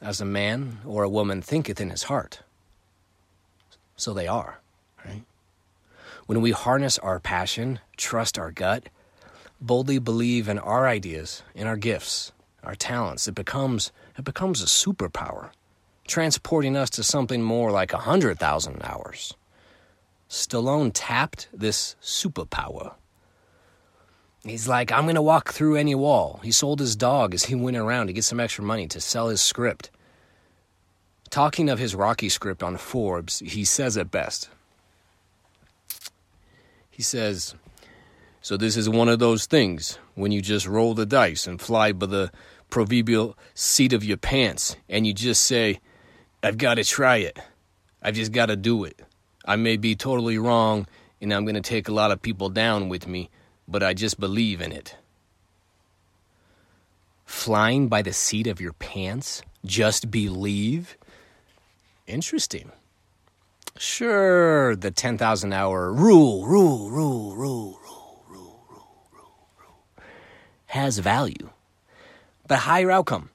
As 0.00 0.20
a 0.20 0.24
man 0.24 0.78
or 0.86 1.02
a 1.02 1.08
woman 1.08 1.42
thinketh 1.42 1.80
in 1.80 1.90
his 1.90 2.04
heart, 2.04 2.40
so 3.96 4.14
they 4.14 4.28
are, 4.28 4.60
right? 5.04 5.24
When 6.26 6.40
we 6.40 6.52
harness 6.52 6.98
our 6.98 7.18
passion, 7.18 7.80
trust 7.96 8.38
our 8.38 8.52
gut, 8.52 8.84
boldly 9.60 9.98
believe 9.98 10.48
in 10.48 10.58
our 10.58 10.86
ideas, 10.86 11.42
in 11.54 11.66
our 11.66 11.76
gifts, 11.76 12.32
our 12.62 12.74
talents, 12.74 13.26
it 13.26 13.34
becomes 13.34 13.90
it 14.18 14.24
becomes 14.24 14.62
a 14.62 14.66
superpower, 14.66 15.50
transporting 16.06 16.76
us 16.76 16.90
to 16.90 17.02
something 17.02 17.42
more 17.42 17.70
like 17.70 17.92
a 17.92 17.98
hundred 17.98 18.38
thousand 18.38 18.82
hours. 18.82 19.34
Stallone 20.28 20.90
tapped 20.92 21.48
this 21.52 21.96
superpower. 22.02 22.94
He's 24.46 24.68
like, 24.68 24.92
I'm 24.92 25.04
going 25.04 25.16
to 25.16 25.22
walk 25.22 25.52
through 25.52 25.76
any 25.76 25.94
wall. 25.94 26.40
He 26.42 26.52
sold 26.52 26.78
his 26.78 26.94
dog 26.94 27.34
as 27.34 27.46
he 27.46 27.54
went 27.54 27.76
around 27.76 28.06
to 28.06 28.12
get 28.12 28.24
some 28.24 28.38
extra 28.38 28.62
money 28.62 28.86
to 28.88 29.00
sell 29.00 29.28
his 29.28 29.40
script. 29.40 29.90
Talking 31.30 31.68
of 31.68 31.80
his 31.80 31.94
Rocky 31.94 32.28
script 32.28 32.62
on 32.62 32.76
Forbes, 32.76 33.40
he 33.40 33.64
says 33.64 33.96
it 33.96 34.10
best. 34.10 34.48
He 36.90 37.02
says, 37.02 37.54
So 38.40 38.56
this 38.56 38.76
is 38.76 38.88
one 38.88 39.08
of 39.08 39.18
those 39.18 39.46
things 39.46 39.98
when 40.14 40.30
you 40.32 40.40
just 40.40 40.66
roll 40.66 40.94
the 40.94 41.06
dice 41.06 41.46
and 41.46 41.60
fly 41.60 41.92
by 41.92 42.06
the 42.06 42.30
proverbial 42.70 43.36
seat 43.54 43.92
of 43.92 44.04
your 44.04 44.16
pants 44.16 44.76
and 44.88 45.06
you 45.06 45.12
just 45.12 45.42
say, 45.42 45.80
I've 46.42 46.58
got 46.58 46.74
to 46.74 46.84
try 46.84 47.16
it. 47.16 47.38
I've 48.00 48.14
just 48.14 48.32
got 48.32 48.46
to 48.46 48.56
do 48.56 48.84
it. 48.84 49.02
I 49.44 49.56
may 49.56 49.76
be 49.76 49.94
totally 49.96 50.38
wrong 50.38 50.86
and 51.20 51.34
I'm 51.34 51.44
going 51.44 51.54
to 51.56 51.60
take 51.60 51.88
a 51.88 51.92
lot 51.92 52.12
of 52.12 52.22
people 52.22 52.48
down 52.48 52.88
with 52.88 53.06
me, 53.06 53.30
but 53.68 53.82
I 53.82 53.94
just 53.94 54.18
believe 54.20 54.60
in 54.60 54.72
it. 54.72 54.96
Flying 57.24 57.88
by 57.88 58.02
the 58.02 58.12
seat 58.12 58.46
of 58.46 58.60
your 58.60 58.72
pants? 58.74 59.42
Just 59.64 60.10
believe? 60.10 60.96
Interesting. 62.06 62.72
Sure, 63.78 64.74
the 64.76 64.90
10,000 64.90 65.52
hour 65.52 65.92
rule, 65.92 66.46
rule, 66.46 66.90
rule, 66.90 67.36
rule, 67.36 67.36
rule, 67.36 68.20
rule, 68.28 68.68
rule, 68.70 69.08
rule, 69.12 69.48
rule 69.58 70.04
has 70.66 70.98
value 70.98 71.50
but 72.46 72.60
higher 72.60 72.90
outcome. 72.90 73.30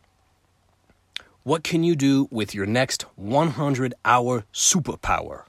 What 1.44 1.64
can 1.64 1.84
you 1.84 1.96
do 1.96 2.28
with 2.32 2.54
your 2.54 2.66
next 2.66 3.04
100 3.16 3.94
hour 4.06 4.46
superpower? 4.54 5.44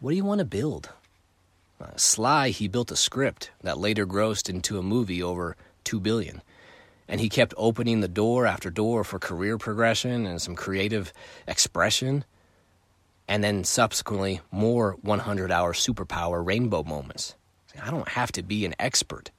What 0.00 0.10
do 0.10 0.16
you 0.16 0.24
want 0.24 0.38
to 0.38 0.44
build? 0.44 0.90
Sly, 1.96 2.50
he 2.50 2.68
built 2.68 2.90
a 2.90 2.96
script 2.96 3.50
that 3.62 3.78
later 3.78 4.06
grossed 4.06 4.48
into 4.48 4.78
a 4.78 4.82
movie 4.82 5.22
over 5.22 5.56
2 5.84 6.00
billion. 6.00 6.42
And 7.06 7.20
he 7.20 7.28
kept 7.28 7.54
opening 7.56 8.00
the 8.00 8.08
door 8.08 8.46
after 8.46 8.70
door 8.70 9.04
for 9.04 9.18
career 9.18 9.56
progression 9.58 10.26
and 10.26 10.42
some 10.42 10.54
creative 10.54 11.12
expression. 11.46 12.24
And 13.26 13.42
then 13.42 13.64
subsequently, 13.64 14.40
more 14.50 14.96
100 15.02 15.50
hour 15.50 15.72
superpower 15.72 16.44
rainbow 16.44 16.82
moments. 16.82 17.34
I 17.80 17.90
don't 17.90 18.08
have 18.08 18.32
to 18.32 18.42
be 18.42 18.64
an 18.64 18.74
expert. 18.78 19.30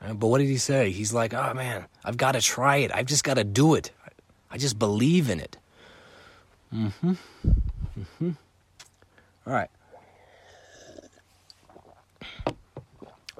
Uh, 0.00 0.12
but 0.12 0.26
what 0.28 0.38
did 0.38 0.48
he 0.48 0.58
say? 0.58 0.90
He's 0.90 1.12
like, 1.12 1.32
oh 1.32 1.54
man, 1.54 1.86
I've 2.04 2.16
got 2.16 2.32
to 2.32 2.40
try 2.40 2.76
it. 2.76 2.94
I've 2.94 3.06
just 3.06 3.24
got 3.24 3.34
to 3.34 3.44
do 3.44 3.74
it. 3.74 3.90
I 4.50 4.58
just 4.58 4.78
believe 4.78 5.30
in 5.30 5.40
it. 5.40 5.56
Mm 6.72 6.92
hmm. 6.92 7.12
Mm 7.98 8.04
hmm. 8.18 8.30
All 9.46 9.52
right. 9.52 9.70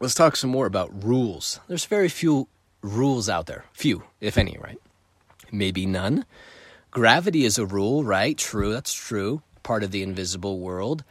Let's 0.01 0.15
talk 0.15 0.37
some 0.37 0.51
more 0.51 0.67
about 0.67 1.05
rules. 1.05 1.61
There's 1.69 1.87
very 1.87 2.09
few 2.09 2.49
rules 2.83 3.29
out 3.29 3.47
there. 3.47 3.65
Few, 3.73 4.03
if 4.21 4.37
any, 4.37 4.57
right? 4.61 4.79
Maybe 5.51 5.87
none. 5.87 6.25
Gravity 6.91 7.45
is 7.45 7.59
a 7.59 7.67
rule, 7.67 8.05
right? 8.05 8.37
True, 8.37 8.73
that's 8.73 8.93
true. 8.93 9.43
Part 9.63 9.83
of 9.83 9.91
the 9.91 10.03
invisible 10.03 10.61
world 10.61 11.03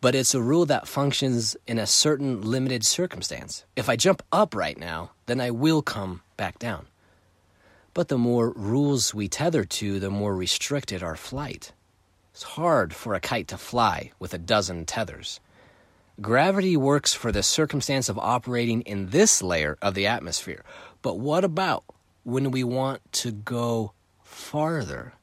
but 0.00 0.14
it's 0.14 0.34
a 0.34 0.40
rule 0.40 0.66
that 0.66 0.88
functions 0.88 1.56
in 1.66 1.78
a 1.78 1.86
certain 1.86 2.40
limited 2.40 2.84
circumstance. 2.84 3.64
If 3.76 3.88
I 3.88 3.96
jump 3.96 4.22
up 4.32 4.54
right 4.54 4.78
now, 4.78 5.10
then 5.26 5.40
I 5.40 5.50
will 5.50 5.82
come 5.82 6.22
back 6.36 6.58
down. 6.58 6.86
But 7.92 8.08
the 8.08 8.18
more 8.18 8.50
rules 8.50 9.14
we 9.14 9.28
tether 9.28 9.64
to, 9.64 10.00
the 10.00 10.10
more 10.10 10.34
restricted 10.34 11.02
our 11.02 11.16
flight. 11.16 11.72
It's 12.32 12.44
hard 12.44 12.94
for 12.94 13.14
a 13.14 13.20
kite 13.20 13.48
to 13.48 13.58
fly 13.58 14.12
with 14.18 14.32
a 14.32 14.38
dozen 14.38 14.86
tethers. 14.86 15.40
Gravity 16.20 16.76
works 16.76 17.14
for 17.14 17.32
the 17.32 17.42
circumstance 17.42 18.08
of 18.08 18.18
operating 18.18 18.82
in 18.82 19.10
this 19.10 19.42
layer 19.42 19.78
of 19.80 19.94
the 19.94 20.06
atmosphere. 20.06 20.64
But 21.02 21.18
what 21.18 21.44
about 21.44 21.84
when 22.24 22.50
we 22.50 22.62
want 22.62 23.00
to 23.12 23.32
go 23.32 23.92
farther? 24.22 25.14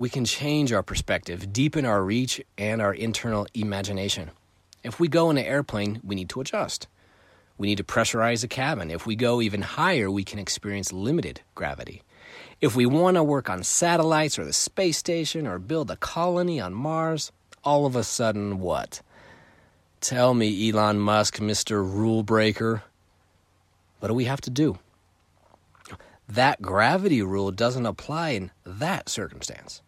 we 0.00 0.08
can 0.08 0.24
change 0.24 0.72
our 0.72 0.82
perspective, 0.82 1.52
deepen 1.52 1.84
our 1.84 2.02
reach, 2.02 2.40
and 2.56 2.80
our 2.80 2.94
internal 2.94 3.46
imagination. 3.52 4.30
If 4.82 4.98
we 4.98 5.08
go 5.08 5.28
in 5.28 5.36
an 5.36 5.44
airplane, 5.44 6.00
we 6.02 6.14
need 6.14 6.30
to 6.30 6.40
adjust. 6.40 6.88
We 7.58 7.66
need 7.66 7.76
to 7.76 7.84
pressurize 7.84 8.40
the 8.40 8.48
cabin. 8.48 8.90
If 8.90 9.04
we 9.04 9.14
go 9.14 9.42
even 9.42 9.60
higher, 9.60 10.10
we 10.10 10.24
can 10.24 10.38
experience 10.38 10.90
limited 10.90 11.42
gravity. 11.54 12.02
If 12.62 12.74
we 12.74 12.86
want 12.86 13.16
to 13.16 13.22
work 13.22 13.50
on 13.50 13.62
satellites 13.62 14.38
or 14.38 14.46
the 14.46 14.54
space 14.54 14.96
station 14.96 15.46
or 15.46 15.58
build 15.58 15.90
a 15.90 15.96
colony 15.96 16.58
on 16.58 16.72
Mars, 16.72 17.30
all 17.64 17.86
of 17.86 17.96
a 17.96 18.04
sudden, 18.04 18.60
what? 18.60 19.02
Tell 20.00 20.34
me, 20.34 20.70
Elon 20.70 20.98
Musk, 20.98 21.38
Mr. 21.38 21.76
Rule 21.82 22.22
Breaker. 22.22 22.82
What 23.98 24.08
do 24.08 24.14
we 24.14 24.24
have 24.24 24.40
to 24.42 24.50
do? 24.50 24.78
that 26.30 26.62
gravity 26.62 27.22
rule 27.22 27.50
doesn't 27.50 27.86
apply 27.86 28.30
in 28.30 28.50
that 28.64 29.08
circumstance. 29.08 29.82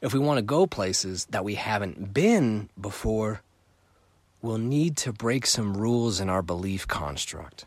If 0.00 0.12
we 0.12 0.18
want 0.18 0.38
to 0.38 0.42
go 0.42 0.66
places 0.66 1.26
that 1.26 1.44
we 1.44 1.54
haven't 1.54 2.12
been 2.12 2.68
before, 2.80 3.42
we'll 4.42 4.58
need 4.58 4.96
to 4.98 5.12
break 5.12 5.46
some 5.46 5.76
rules 5.76 6.20
in 6.20 6.28
our 6.28 6.42
belief 6.42 6.86
construct. 6.86 7.64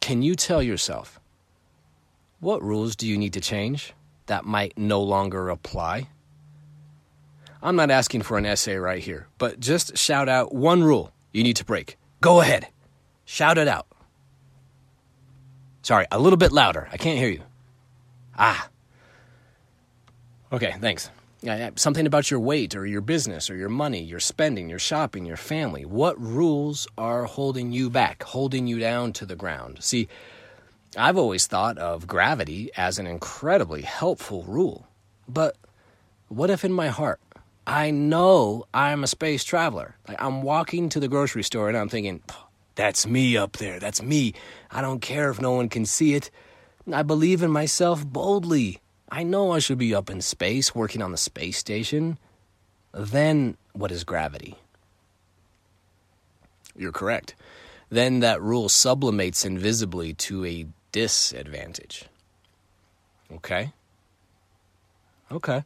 Can 0.00 0.22
you 0.22 0.34
tell 0.34 0.62
yourself 0.62 1.18
what 2.40 2.62
rules 2.62 2.96
do 2.96 3.06
you 3.06 3.18
need 3.18 3.34
to 3.34 3.40
change 3.40 3.92
that 4.26 4.44
might 4.44 4.76
no 4.76 5.02
longer 5.02 5.48
apply? 5.48 6.08
I'm 7.62 7.76
not 7.76 7.90
asking 7.90 8.22
for 8.22 8.38
an 8.38 8.46
essay 8.46 8.76
right 8.76 9.02
here, 9.02 9.26
but 9.38 9.60
just 9.60 9.96
shout 9.96 10.28
out 10.28 10.54
one 10.54 10.82
rule 10.82 11.12
you 11.32 11.42
need 11.42 11.56
to 11.56 11.64
break. 11.64 11.98
Go 12.20 12.40
ahead, 12.40 12.68
shout 13.24 13.58
it 13.58 13.68
out. 13.68 13.86
Sorry, 15.82 16.06
a 16.10 16.18
little 16.18 16.36
bit 16.36 16.52
louder. 16.52 16.88
I 16.92 16.96
can't 16.96 17.18
hear 17.18 17.28
you. 17.28 17.42
Ah. 18.38 18.68
Okay, 20.52 20.74
thanks. 20.80 21.10
Yeah, 21.42 21.70
something 21.76 22.06
about 22.06 22.30
your 22.30 22.40
weight 22.40 22.74
or 22.74 22.84
your 22.84 23.00
business 23.00 23.48
or 23.48 23.56
your 23.56 23.70
money, 23.70 24.02
your 24.02 24.20
spending, 24.20 24.68
your 24.68 24.78
shopping, 24.78 25.24
your 25.24 25.38
family. 25.38 25.86
What 25.86 26.20
rules 26.20 26.86
are 26.98 27.24
holding 27.24 27.72
you 27.72 27.88
back, 27.88 28.22
holding 28.22 28.66
you 28.66 28.78
down 28.78 29.14
to 29.14 29.26
the 29.26 29.36
ground? 29.36 29.78
See, 29.80 30.08
I've 30.96 31.16
always 31.16 31.46
thought 31.46 31.78
of 31.78 32.06
gravity 32.06 32.70
as 32.76 32.98
an 32.98 33.06
incredibly 33.06 33.82
helpful 33.82 34.42
rule. 34.42 34.86
But 35.28 35.56
what 36.28 36.50
if 36.50 36.64
in 36.64 36.72
my 36.72 36.88
heart, 36.88 37.20
I 37.70 37.92
know 37.92 38.66
I'm 38.74 39.04
a 39.04 39.06
space 39.06 39.44
traveler? 39.44 39.94
Like 40.08 40.20
I'm 40.20 40.42
walking 40.42 40.88
to 40.88 40.98
the 40.98 41.06
grocery 41.06 41.44
store 41.44 41.68
and 41.68 41.78
I'm 41.78 41.88
thinking, 41.88 42.20
that's 42.74 43.06
me 43.06 43.36
up 43.36 43.58
there. 43.58 43.78
That's 43.78 44.02
me. 44.02 44.34
I 44.72 44.82
don't 44.82 44.98
care 44.98 45.30
if 45.30 45.40
no 45.40 45.52
one 45.52 45.68
can 45.68 45.86
see 45.86 46.14
it. 46.14 46.32
I 46.92 47.04
believe 47.04 47.44
in 47.44 47.50
myself 47.52 48.04
boldly. 48.04 48.80
I 49.08 49.22
know 49.22 49.52
I 49.52 49.60
should 49.60 49.78
be 49.78 49.94
up 49.94 50.10
in 50.10 50.20
space 50.20 50.74
working 50.74 51.00
on 51.00 51.12
the 51.12 51.16
space 51.16 51.58
station. 51.58 52.18
Then 52.90 53.56
what 53.72 53.92
is 53.92 54.02
gravity? 54.02 54.56
You're 56.74 56.90
correct. 56.90 57.36
Then 57.88 58.18
that 58.18 58.42
rule 58.42 58.68
sublimates 58.68 59.46
invisibly 59.46 60.14
to 60.14 60.44
a 60.44 60.66
disadvantage. 60.90 62.06
Okay? 63.32 63.72
Okay. 65.30 65.62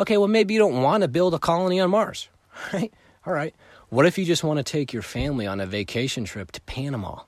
Okay, 0.00 0.16
well, 0.16 0.28
maybe 0.28 0.54
you 0.54 0.60
don't 0.60 0.82
want 0.82 1.02
to 1.02 1.08
build 1.08 1.34
a 1.34 1.38
colony 1.38 1.80
on 1.80 1.90
Mars, 1.90 2.28
right? 2.72 2.92
All 3.26 3.32
right. 3.32 3.54
What 3.88 4.06
if 4.06 4.18
you 4.18 4.24
just 4.24 4.44
want 4.44 4.58
to 4.58 4.62
take 4.62 4.92
your 4.92 5.02
family 5.02 5.46
on 5.46 5.60
a 5.60 5.66
vacation 5.66 6.24
trip 6.24 6.52
to 6.52 6.60
Panama 6.62 7.22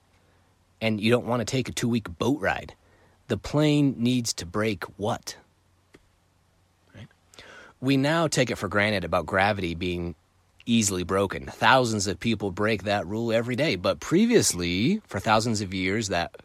and 0.80 1.00
you 1.00 1.10
don't 1.10 1.26
want 1.26 1.40
to 1.40 1.44
take 1.44 1.68
a 1.68 1.72
two 1.72 1.88
week 1.88 2.06
boat 2.18 2.40
ride? 2.40 2.74
The 3.28 3.36
plane 3.36 3.94
needs 3.98 4.32
to 4.34 4.46
break 4.46 4.84
what? 4.96 5.36
Right? 6.94 7.08
We 7.80 7.96
now 7.96 8.28
take 8.28 8.50
it 8.50 8.56
for 8.56 8.68
granted 8.68 9.04
about 9.04 9.26
gravity 9.26 9.74
being 9.74 10.14
easily 10.66 11.02
broken. 11.02 11.46
Thousands 11.46 12.06
of 12.06 12.20
people 12.20 12.50
break 12.50 12.84
that 12.84 13.06
rule 13.06 13.32
every 13.32 13.56
day. 13.56 13.76
But 13.76 14.00
previously, 14.00 15.00
for 15.06 15.18
thousands 15.18 15.60
of 15.60 15.74
years, 15.74 16.08
that 16.08 16.36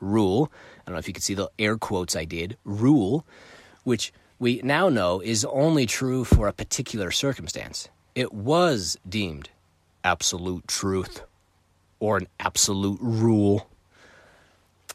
rule, 0.00 0.50
I 0.78 0.82
don't 0.86 0.94
know 0.94 0.98
if 0.98 1.06
you 1.06 1.14
can 1.14 1.22
see 1.22 1.34
the 1.34 1.50
air 1.58 1.76
quotes 1.76 2.16
I 2.16 2.24
did, 2.24 2.56
rule, 2.64 3.24
which 3.84 4.12
we 4.40 4.60
now 4.64 4.88
know 4.88 5.20
is 5.20 5.44
only 5.44 5.86
true 5.86 6.24
for 6.24 6.48
a 6.48 6.52
particular 6.52 7.12
circumstance 7.12 7.88
it 8.14 8.32
was 8.32 8.98
deemed 9.08 9.48
absolute 10.02 10.66
truth 10.66 11.22
or 12.00 12.16
an 12.16 12.26
absolute 12.40 12.98
rule. 13.00 13.68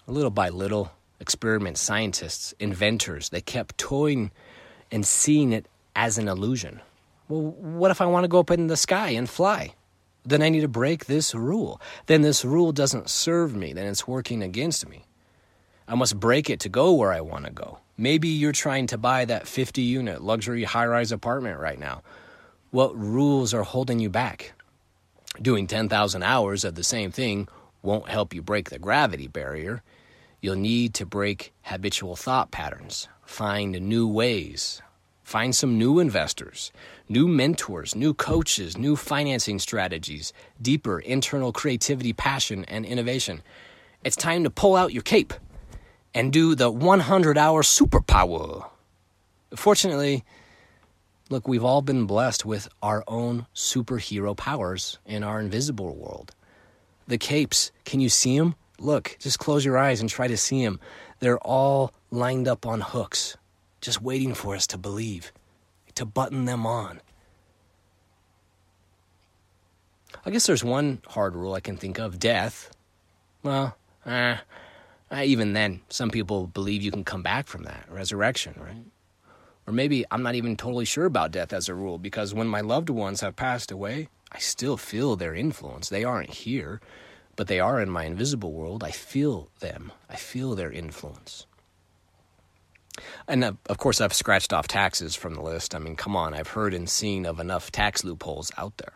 Little 0.07 0.31
by 0.31 0.49
little, 0.49 0.91
experiment 1.19 1.77
scientists, 1.77 2.53
inventors, 2.59 3.29
they 3.29 3.41
kept 3.41 3.77
toying 3.77 4.31
and 4.91 5.05
seeing 5.05 5.53
it 5.53 5.67
as 5.95 6.17
an 6.17 6.27
illusion. 6.27 6.81
Well, 7.29 7.41
what 7.41 7.91
if 7.91 8.01
I 8.01 8.05
want 8.05 8.25
to 8.25 8.27
go 8.27 8.39
up 8.39 8.51
in 8.51 8.67
the 8.67 8.77
sky 8.77 9.09
and 9.09 9.29
fly? 9.29 9.73
Then 10.25 10.41
I 10.41 10.49
need 10.49 10.61
to 10.61 10.67
break 10.67 11.05
this 11.05 11.33
rule. 11.33 11.79
Then 12.07 12.21
this 12.21 12.43
rule 12.43 12.71
doesn't 12.71 13.09
serve 13.09 13.55
me, 13.55 13.73
then 13.73 13.87
it's 13.87 14.07
working 14.07 14.43
against 14.43 14.87
me. 14.89 15.05
I 15.87 15.95
must 15.95 16.19
break 16.19 16.49
it 16.49 16.59
to 16.61 16.69
go 16.69 16.93
where 16.93 17.13
I 17.13 17.21
want 17.21 17.45
to 17.45 17.51
go. 17.51 17.79
Maybe 17.97 18.27
you're 18.27 18.51
trying 18.51 18.87
to 18.87 18.97
buy 18.97 19.23
that 19.23 19.47
50 19.47 19.81
unit 19.81 20.21
luxury 20.21 20.65
high 20.65 20.85
rise 20.85 21.13
apartment 21.13 21.59
right 21.59 21.79
now. 21.79 22.03
What 22.71 22.97
rules 22.97 23.53
are 23.53 23.63
holding 23.63 23.99
you 23.99 24.09
back? 24.09 24.51
Doing 25.41 25.65
10,000 25.65 26.21
hours 26.21 26.65
of 26.65 26.75
the 26.75 26.83
same 26.83 27.11
thing 27.11 27.47
won't 27.81 28.09
help 28.09 28.33
you 28.33 28.41
break 28.41 28.69
the 28.69 28.79
gravity 28.79 29.27
barrier. 29.27 29.81
You'll 30.41 30.57
need 30.57 30.93
to 30.95 31.05
break 31.05 31.53
habitual 31.63 32.17
thought 32.17 32.51
patterns, 32.51 33.07
find 33.23 33.79
new 33.79 34.09
ways, 34.09 34.81
find 35.23 35.55
some 35.55 35.77
new 35.77 35.99
investors, 35.99 36.73
new 37.07 37.29
mentors, 37.29 37.95
new 37.95 38.13
coaches, 38.13 38.77
new 38.77 38.97
financing 38.97 39.57
strategies, 39.57 40.33
deeper 40.61 40.99
internal 40.99 41.53
creativity, 41.53 42.11
passion, 42.11 42.65
and 42.65 42.85
innovation. 42.85 43.41
It's 44.03 44.17
time 44.17 44.43
to 44.43 44.49
pull 44.49 44.75
out 44.75 44.91
your 44.91 45.03
cape 45.03 45.33
and 46.15 46.33
do 46.33 46.55
the 46.55 46.71
100 46.71 47.37
hour 47.37 47.61
superpower. 47.61 48.67
Fortunately, 49.55 50.23
Look, 51.27 51.47
we've 51.47 51.63
all 51.63 51.81
been 51.81 52.05
blessed 52.05 52.45
with 52.45 52.67
our 52.83 53.03
own 53.07 53.47
superhero 53.55 54.37
powers 54.37 54.99
in 55.07 55.23
our 55.23 55.39
invisible 55.39 55.95
world. 55.95 56.35
The 57.07 57.17
capes, 57.17 57.71
can 57.83 57.99
you 57.99 58.09
see 58.09 58.37
them? 58.37 58.53
Look, 58.77 59.17
just 59.19 59.39
close 59.39 59.65
your 59.65 59.77
eyes 59.77 60.01
and 60.01 60.09
try 60.09 60.27
to 60.27 60.37
see 60.37 60.63
them. 60.63 60.79
They're 61.19 61.39
all 61.39 61.93
lined 62.11 62.47
up 62.47 62.67
on 62.67 62.81
hooks, 62.81 63.37
just 63.81 64.03
waiting 64.03 64.35
for 64.35 64.55
us 64.55 64.67
to 64.67 64.77
believe, 64.77 65.31
to 65.95 66.05
button 66.05 66.45
them 66.45 66.67
on. 66.67 67.01
I 70.23 70.29
guess 70.29 70.45
there's 70.45 70.63
one 70.63 71.01
hard 71.07 71.35
rule 71.35 71.55
I 71.55 71.59
can 71.59 71.77
think 71.77 71.97
of 71.97 72.19
death. 72.19 72.69
Well, 73.41 73.75
eh, 74.05 74.37
Uh, 75.11 75.21
even 75.23 75.53
then, 75.53 75.81
some 75.89 76.09
people 76.09 76.47
believe 76.47 76.81
you 76.81 76.91
can 76.91 77.03
come 77.03 77.21
back 77.21 77.47
from 77.47 77.63
that 77.63 77.85
resurrection, 77.89 78.55
right? 78.57 78.85
Or 79.67 79.73
maybe 79.73 80.05
I'm 80.11 80.23
not 80.23 80.35
even 80.35 80.57
totally 80.57 80.85
sure 80.85 81.05
about 81.05 81.31
death 81.31 81.53
as 81.53 81.69
a 81.69 81.75
rule 81.75 81.97
because 81.97 82.33
when 82.33 82.47
my 82.47 82.61
loved 82.61 82.89
ones 82.89 83.21
have 83.21 83.35
passed 83.35 83.71
away, 83.71 84.09
I 84.31 84.39
still 84.39 84.77
feel 84.77 85.15
their 85.15 85.33
influence. 85.33 85.89
They 85.89 86.03
aren't 86.03 86.29
here, 86.29 86.81
but 87.35 87.47
they 87.47 87.59
are 87.59 87.79
in 87.79 87.89
my 87.89 88.05
invisible 88.05 88.51
world. 88.51 88.83
I 88.83 88.91
feel 88.91 89.49
them, 89.59 89.91
I 90.09 90.15
feel 90.15 90.55
their 90.55 90.71
influence. 90.71 91.45
And 93.27 93.43
uh, 93.43 93.53
of 93.67 93.77
course, 93.77 94.01
I've 94.01 94.13
scratched 94.13 94.53
off 94.53 94.67
taxes 94.67 95.15
from 95.15 95.33
the 95.33 95.41
list. 95.41 95.75
I 95.75 95.79
mean, 95.79 95.95
come 95.95 96.15
on, 96.15 96.33
I've 96.33 96.49
heard 96.49 96.73
and 96.73 96.89
seen 96.89 97.25
of 97.25 97.39
enough 97.39 97.71
tax 97.71 98.03
loopholes 98.03 98.51
out 98.57 98.77
there. 98.77 98.93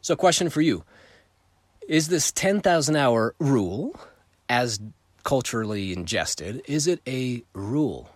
So, 0.00 0.16
question 0.16 0.50
for 0.50 0.60
you 0.60 0.84
Is 1.88 2.08
this 2.08 2.32
10,000 2.32 2.96
hour 2.96 3.34
rule 3.38 3.94
as 4.48 4.80
culturally 5.22 5.92
ingested? 5.92 6.62
Is 6.66 6.86
it 6.86 7.00
a 7.06 7.42
rule? 7.52 8.10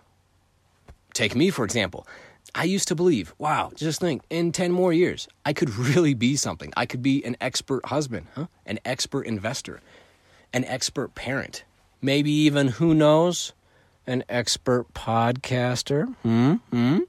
Take 1.13 1.35
me, 1.35 1.49
for 1.51 1.65
example. 1.65 2.07
I 2.55 2.63
used 2.63 2.87
to 2.87 2.95
believe, 2.95 3.33
wow, 3.37 3.71
just 3.75 3.99
think, 3.99 4.23
in 4.31 4.51
10 4.51 4.71
more 4.71 4.91
years, 4.91 5.27
I 5.45 5.53
could 5.53 5.69
really 5.75 6.15
be 6.15 6.35
something. 6.35 6.73
I 6.75 6.87
could 6.87 7.03
be 7.03 7.23
an 7.23 7.37
expert 7.39 7.85
husband, 7.85 8.25
huh? 8.33 8.47
an 8.65 8.79
expert 8.85 9.27
investor, 9.27 9.81
an 10.51 10.65
expert 10.65 11.13
parent, 11.13 11.63
maybe 12.01 12.31
even, 12.31 12.69
who 12.69 12.95
knows, 12.95 13.53
an 14.07 14.23
expert 14.29 14.91
podcaster. 14.95 16.15
Hmm? 16.23 16.53
Hmm? 16.71 16.99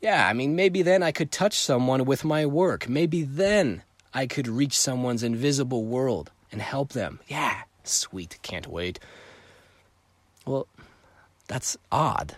Yeah, 0.00 0.28
I 0.28 0.34
mean, 0.34 0.54
maybe 0.54 0.82
then 0.82 1.02
I 1.02 1.10
could 1.10 1.32
touch 1.32 1.58
someone 1.58 2.04
with 2.04 2.24
my 2.24 2.46
work. 2.46 2.88
Maybe 2.88 3.22
then 3.22 3.82
I 4.14 4.26
could 4.26 4.48
reach 4.48 4.78
someone's 4.78 5.22
invisible 5.22 5.84
world 5.84 6.30
and 6.52 6.62
help 6.62 6.92
them. 6.92 7.18
Yeah, 7.26 7.62
Sweet, 7.84 8.38
can't 8.42 8.66
wait. 8.66 8.98
Well, 10.46 10.66
that's 11.46 11.76
odd. 11.92 12.36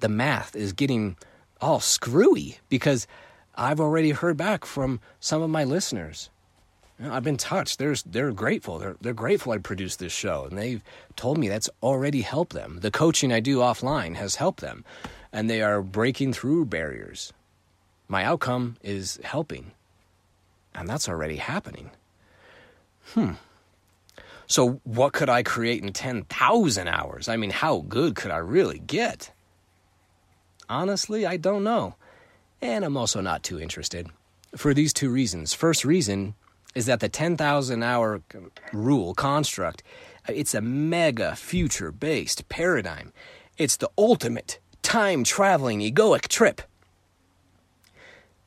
The 0.00 0.08
math 0.08 0.56
is 0.56 0.72
getting 0.72 1.16
all 1.60 1.80
screwy 1.80 2.58
because 2.68 3.06
I've 3.54 3.80
already 3.80 4.10
heard 4.10 4.36
back 4.36 4.64
from 4.64 5.00
some 5.20 5.42
of 5.42 5.50
my 5.50 5.64
listeners. 5.64 6.30
You 6.98 7.06
know, 7.06 7.14
I've 7.14 7.22
been 7.22 7.36
touched. 7.36 7.78
They're, 7.78 7.94
they're 8.06 8.32
grateful. 8.32 8.78
They're, 8.78 8.96
they're 9.00 9.12
grateful 9.12 9.52
I 9.52 9.58
produced 9.58 9.98
this 9.98 10.12
show. 10.12 10.46
And 10.46 10.58
they've 10.58 10.82
told 11.14 11.38
me 11.38 11.48
that's 11.48 11.70
already 11.82 12.22
helped 12.22 12.54
them. 12.54 12.78
The 12.80 12.90
coaching 12.90 13.32
I 13.32 13.40
do 13.40 13.58
offline 13.58 14.16
has 14.16 14.36
helped 14.36 14.60
them. 14.60 14.84
And 15.32 15.48
they 15.48 15.62
are 15.62 15.82
breaking 15.82 16.32
through 16.32 16.64
barriers. 16.64 17.32
My 18.08 18.24
outcome 18.24 18.76
is 18.82 19.20
helping. 19.22 19.72
And 20.78 20.88
that's 20.88 21.08
already 21.08 21.36
happening. 21.36 21.90
Hmm. 23.14 23.32
So, 24.46 24.80
what 24.84 25.12
could 25.12 25.28
I 25.28 25.42
create 25.42 25.82
in 25.82 25.92
10,000 25.92 26.88
hours? 26.88 27.28
I 27.28 27.36
mean, 27.36 27.50
how 27.50 27.84
good 27.88 28.14
could 28.14 28.30
I 28.30 28.38
really 28.38 28.78
get? 28.78 29.30
Honestly, 30.68 31.26
I 31.26 31.36
don't 31.36 31.64
know. 31.64 31.96
And 32.62 32.84
I'm 32.84 32.96
also 32.96 33.20
not 33.20 33.42
too 33.42 33.60
interested. 33.60 34.08
For 34.56 34.72
these 34.72 34.92
two 34.92 35.10
reasons. 35.10 35.52
First 35.52 35.84
reason, 35.84 36.34
is 36.74 36.86
that 36.86 37.00
the 37.00 37.08
10,000 37.08 37.82
hour 37.82 38.22
rule 38.72 39.14
construct, 39.14 39.82
it's 40.28 40.54
a 40.54 40.60
mega 40.60 41.34
future 41.34 41.90
based 41.90 42.48
paradigm. 42.48 43.12
It's 43.56 43.76
the 43.76 43.90
ultimate 43.98 44.58
time 44.82 45.24
traveling 45.24 45.80
egoic 45.80 46.28
trip. 46.28 46.62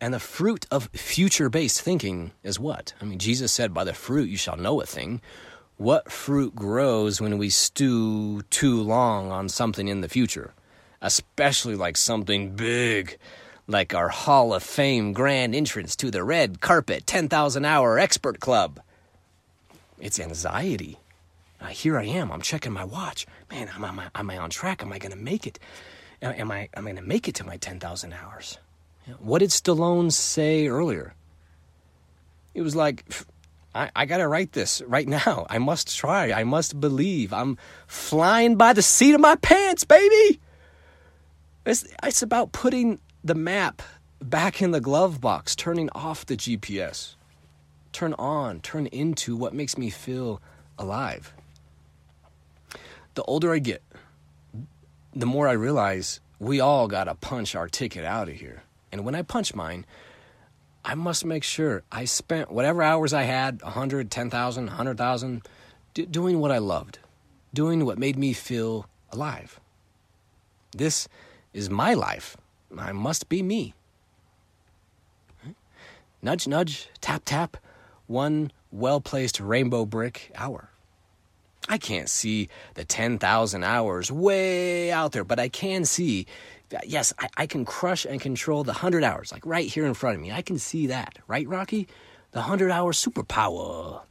And 0.02 0.16
the 0.16 0.20
fruit 0.20 0.66
of 0.72 0.90
future 0.94 1.48
based 1.48 1.80
thinking 1.80 2.32
is 2.42 2.60
what? 2.60 2.94
I 3.00 3.06
mean, 3.06 3.20
Jesus 3.20 3.52
said, 3.52 3.72
By 3.72 3.84
the 3.84 3.94
fruit 3.94 4.30
you 4.30 4.36
shall 4.36 4.58
know 4.58 4.82
a 4.82 4.86
thing. 4.88 5.22
What 5.78 6.12
fruit 6.12 6.56
grows 6.56 7.22
when 7.22 7.38
we 7.38 7.52
stew 7.52 8.42
too 8.50 8.82
long 8.82 9.32
on 9.32 9.48
something 9.48 9.88
in 9.88 10.02
the 10.02 10.10
future? 10.10 10.56
Especially 11.04 11.76
like 11.76 11.98
something 11.98 12.56
big, 12.56 13.20
like 13.68 13.94
our 13.94 14.10
Hall 14.10 14.56
of 14.56 14.64
Fame 14.64 15.14
grand 15.14 15.54
entrance 15.54 15.96
to 15.98 16.10
the 16.10 16.24
red 16.24 16.62
carpet 16.62 17.06
10,000 17.06 17.64
hour 17.64 18.00
expert 18.00 18.40
club. 18.40 18.80
It's 20.00 20.20
anxiety. 20.20 20.98
Uh, 21.60 21.68
here 21.68 22.00
I 22.00 22.06
am. 22.06 22.32
I'm 22.32 22.42
checking 22.42 22.72
my 22.72 22.86
watch. 22.86 23.28
Man, 23.52 23.70
am 23.76 23.86
I, 23.86 24.08
am 24.16 24.30
I 24.32 24.38
on 24.40 24.50
track? 24.50 24.82
Am 24.82 24.92
I 24.92 24.98
going 24.98 25.12
to 25.12 25.18
make 25.18 25.46
it? 25.46 25.60
Am 26.24 26.50
I, 26.52 26.70
am 26.76 26.88
I 26.88 26.92
going 26.92 26.96
to 26.96 27.04
make 27.04 27.28
it 27.28 27.36
to 27.36 27.44
my 27.44 27.58
10,000 27.58 28.14
hours? 28.14 28.58
What 29.20 29.40
did 29.40 29.50
Stallone 29.50 30.12
say 30.12 30.68
earlier? 30.68 31.14
It 32.54 32.62
was 32.62 32.76
like, 32.76 33.06
I, 33.74 33.90
I 33.96 34.06
got 34.06 34.18
to 34.18 34.28
write 34.28 34.52
this 34.52 34.82
right 34.86 35.08
now. 35.08 35.46
I 35.50 35.58
must 35.58 35.96
try. 35.96 36.32
I 36.32 36.44
must 36.44 36.80
believe. 36.80 37.34
I'm 37.34 37.58
flying 37.88 38.56
by 38.56 38.74
the 38.74 38.82
seat 38.82 39.14
of 39.14 39.22
my 39.22 39.36
pants, 39.36 39.84
baby. 39.84 40.40
It's, 41.66 41.86
it's 42.04 42.22
about 42.22 42.52
putting 42.52 43.00
the 43.24 43.36
map 43.36 43.82
back 44.22 44.62
in 44.62 44.72
the 44.72 44.82
glove 44.82 45.22
box, 45.22 45.56
turning 45.56 45.90
off 45.94 46.26
the 46.26 46.38
GPS. 46.38 47.16
Turn 47.92 48.14
on, 48.18 48.62
turn 48.62 48.88
into 48.88 49.36
what 49.36 49.54
makes 49.54 49.78
me 49.78 49.90
feel 49.90 50.42
alive. 50.78 51.34
The 53.16 53.24
older 53.24 53.54
I 53.54 53.60
get, 53.60 53.84
the 55.14 55.26
more 55.26 55.48
I 55.48 55.54
realize 55.54 56.22
we 56.40 56.60
all 56.60 56.88
got 56.88 57.06
to 57.06 57.16
punch 57.16 57.56
our 57.56 57.68
ticket 57.68 58.06
out 58.06 58.30
of 58.30 58.36
here. 58.36 58.64
And 58.92 59.06
when 59.06 59.16
I 59.16 59.22
punch 59.22 59.56
mine, 59.56 59.86
I 60.84 60.96
must 60.96 61.26
make 61.26 61.44
sure 61.44 61.84
I 61.92 62.06
spent 62.06 62.52
whatever 62.52 62.82
hours 62.82 63.14
I 63.14 63.24
had 63.24 63.62
100, 63.62 64.10
10,000, 64.10 64.66
100,000 64.66 65.42
d- 65.94 66.06
doing 66.06 66.40
what 66.40 66.52
I 66.52 66.58
loved, 66.58 67.00
doing 67.54 67.86
what 67.86 67.98
made 67.98 68.18
me 68.18 68.34
feel 68.34 68.88
alive. 69.12 69.60
This 70.76 71.08
is 71.54 71.70
my 71.70 71.94
life. 71.94 72.36
I 72.78 72.92
must 72.92 73.30
be 73.30 73.44
me. 73.44 73.74
Nudge, 76.22 76.48
nudge, 76.48 76.88
tap, 77.00 77.24
tap, 77.26 77.58
one 78.08 78.52
well 78.72 79.02
placed 79.02 79.40
rainbow 79.40 79.86
brick 79.86 80.32
hour. 80.36 80.70
I 81.68 81.78
can't 81.78 82.10
see 82.10 82.50
the 82.74 82.84
10,000 82.84 83.64
hours 83.64 84.12
way 84.12 84.92
out 84.92 85.12
there, 85.12 85.24
but 85.24 85.40
I 85.40 85.48
can 85.48 85.86
see 85.86 86.26
yes, 86.86 87.14
I, 87.20 87.30
I, 87.38 87.46
can 87.48 87.66
crush 87.66 88.06
and 88.06 88.20
control 88.20 88.64
the 88.64 88.72
100 88.72 89.04
hours, 89.04 89.32
like 89.32 89.46
right 89.46 89.68
here 89.68 89.86
in 89.86 89.94
front 89.94 90.16
of 90.16 90.22
me. 90.22 90.32
I 90.32 90.42
can 90.42 90.58
see 90.58 90.88
that, 90.88 91.20
right, 91.28 91.48
Rocky? 91.48 91.88
The 92.32 92.40
100 92.40 92.72
hour 92.72 92.94
superpower. 92.94 94.02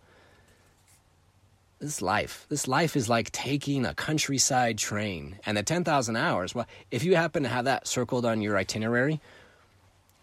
This 1.81 2.03
life, 2.03 2.44
this 2.51 2.68
life 2.68 2.94
is 2.96 3.09
like 3.09 3.31
taking 3.31 3.87
a 3.87 3.94
countryside 3.94 4.77
train. 4.77 5.38
And 5.46 5.57
the 5.57 5.62
10,000 5.62 6.16
hours, 6.16 6.55
well, 6.55 6.66
if 6.90 7.05
you 7.05 7.16
happen 7.16 7.42
to 7.44 7.49
have 7.49 7.64
that 7.64 7.87
circled 7.87 8.27
on 8.27 8.42
your 8.42 8.59
itinerary, 8.59 9.20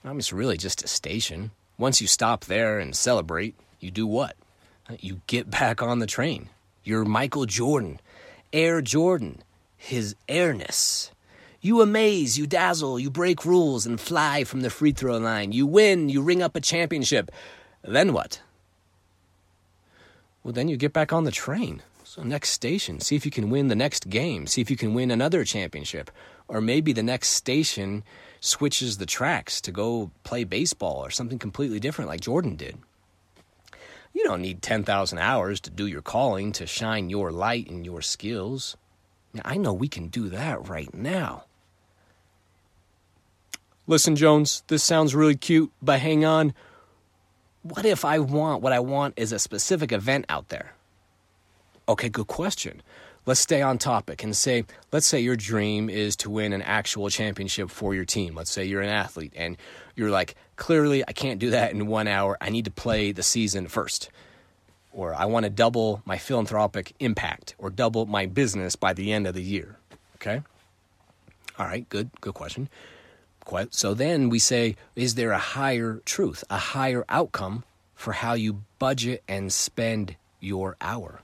well, 0.04 0.16
it's 0.18 0.32
really 0.32 0.58
just 0.58 0.84
a 0.84 0.88
station. 0.88 1.52
Once 1.80 2.00
you 2.00 2.08
stop 2.08 2.46
there 2.46 2.78
and 2.78 2.96
celebrate, 2.96 3.56
you 3.80 3.90
do 3.90 4.06
what? 4.06 4.36
You 5.00 5.22
get 5.28 5.50
back 5.50 5.82
on 5.82 6.00
the 6.00 6.08
train. 6.08 6.50
You're 6.84 7.06
Michael 7.06 7.46
Jordan, 7.46 8.00
Air 8.54 8.82
Jordan, 8.82 9.42
his 9.76 10.16
airness. 10.30 11.12
You 11.60 11.82
amaze, 11.82 12.38
you 12.38 12.46
dazzle, 12.46 13.00
you 13.00 13.10
break 13.10 13.44
rules 13.44 13.86
and 13.86 14.00
fly 14.00 14.44
from 14.44 14.62
the 14.62 14.70
free 14.70 14.92
throw 14.92 15.18
line. 15.18 15.52
You 15.52 15.66
win, 15.66 16.08
you 16.08 16.22
ring 16.22 16.44
up 16.44 16.56
a 16.56 16.62
championship. 16.62 17.32
Then 17.84 18.14
what? 18.14 18.42
Well, 20.44 20.54
then 20.54 20.68
you 20.68 20.78
get 20.78 20.94
back 20.94 21.12
on 21.12 21.24
the 21.24 21.32
train. 21.32 21.82
So, 22.04 22.24
next 22.24 22.52
station, 22.52 23.00
see 23.00 23.16
if 23.16 23.26
you 23.26 23.32
can 23.32 23.50
win 23.50 23.68
the 23.68 23.76
next 23.76 24.10
game. 24.10 24.48
See 24.48 24.62
if 24.62 24.72
you 24.72 24.78
can 24.78 24.94
win 24.94 25.12
another 25.12 25.44
championship. 25.44 26.10
Or 26.48 26.62
maybe 26.62 26.94
the 26.94 27.04
next 27.04 27.30
station 27.30 28.04
switches 28.40 28.98
the 28.98 29.06
tracks 29.06 29.60
to 29.62 29.72
go 29.72 30.12
play 30.24 30.44
baseball 30.44 31.04
or 31.04 31.10
something 31.10 31.40
completely 31.40 31.80
different 31.80 32.10
like 32.10 32.22
Jordan 32.22 32.56
did. 32.56 32.78
You 34.14 34.24
don't 34.24 34.42
need 34.42 34.62
10,000 34.62 35.20
hours 35.20 35.60
to 35.62 35.70
do 35.70 35.86
your 35.86 36.02
calling, 36.02 36.52
to 36.54 36.66
shine 36.66 37.10
your 37.10 37.32
light 37.32 37.70
and 37.70 37.86
your 37.86 38.02
skills. 38.02 38.78
Now, 39.34 39.42
I 39.44 39.58
know 39.58 39.74
we 39.74 39.88
can 39.88 40.08
do 40.08 40.30
that 40.30 40.70
right 40.70 40.94
now. 40.94 41.44
Listen, 43.90 44.18
Jones, 44.18 44.64
this 44.68 44.84
sounds 44.84 45.16
really 45.16 45.36
cute, 45.36 45.72
but 45.82 46.02
hang 46.02 46.26
on. 46.26 46.54
What 47.64 47.86
if 47.86 48.04
I 48.04 48.20
want 48.20 48.62
what 48.62 48.74
I 48.74 48.80
want 48.80 49.14
is 49.18 49.32
a 49.32 49.40
specific 49.40 49.94
event 49.94 50.26
out 50.28 50.50
there? 50.50 50.74
Okay, 51.88 52.10
good 52.10 52.28
question. 52.28 52.82
Let's 53.26 53.40
stay 53.40 53.62
on 53.62 53.78
topic 53.78 54.24
and 54.24 54.36
say, 54.36 54.66
let's 54.92 55.06
say 55.06 55.20
your 55.20 55.36
dream 55.36 55.90
is 55.90 56.16
to 56.18 56.30
win 56.30 56.54
an 56.54 56.62
actual 56.62 57.10
championship 57.10 57.70
for 57.70 57.94
your 57.94 58.06
team. 58.06 58.36
Let's 58.36 58.52
say 58.52 58.66
you're 58.66 58.82
an 58.82 58.90
athlete 58.90 59.34
and 59.36 59.58
you're 59.96 60.12
like, 60.12 60.36
clearly, 60.58 61.04
I 61.08 61.12
can't 61.14 61.40
do 61.40 61.50
that 61.50 61.72
in 61.72 61.88
one 61.88 62.08
hour. 62.08 62.38
I 62.40 62.50
need 62.50 62.66
to 62.66 62.72
play 62.72 63.12
the 63.12 63.24
season 63.24 63.68
first. 63.68 64.10
Or 64.94 65.14
I 65.14 65.26
want 65.26 65.44
to 65.44 65.50
double 65.50 66.02
my 66.06 66.18
philanthropic 66.18 66.94
impact 67.00 67.56
or 67.58 67.70
double 67.70 68.06
my 68.06 68.26
business 68.26 68.76
by 68.76 68.94
the 68.94 69.12
end 69.12 69.28
of 69.28 69.34
the 69.34 69.44
year. 69.44 69.78
Okay? 70.16 70.42
All 71.60 71.66
right, 71.66 71.88
good, 71.90 72.10
good 72.22 72.34
question. 72.34 72.70
So 73.72 73.94
then 73.94 74.30
we 74.30 74.40
say, 74.40 74.76
is 74.96 75.16
there 75.16 75.32
a 75.32 75.40
higher 75.40 76.02
truth, 76.06 76.44
a 76.50 76.58
higher 76.58 77.06
outcome 77.08 77.64
for 77.96 78.14
how 78.14 78.34
you 78.34 78.64
budget 78.80 79.24
and 79.28 79.52
spend 79.52 80.16
your 80.40 80.76
hour? 80.82 81.22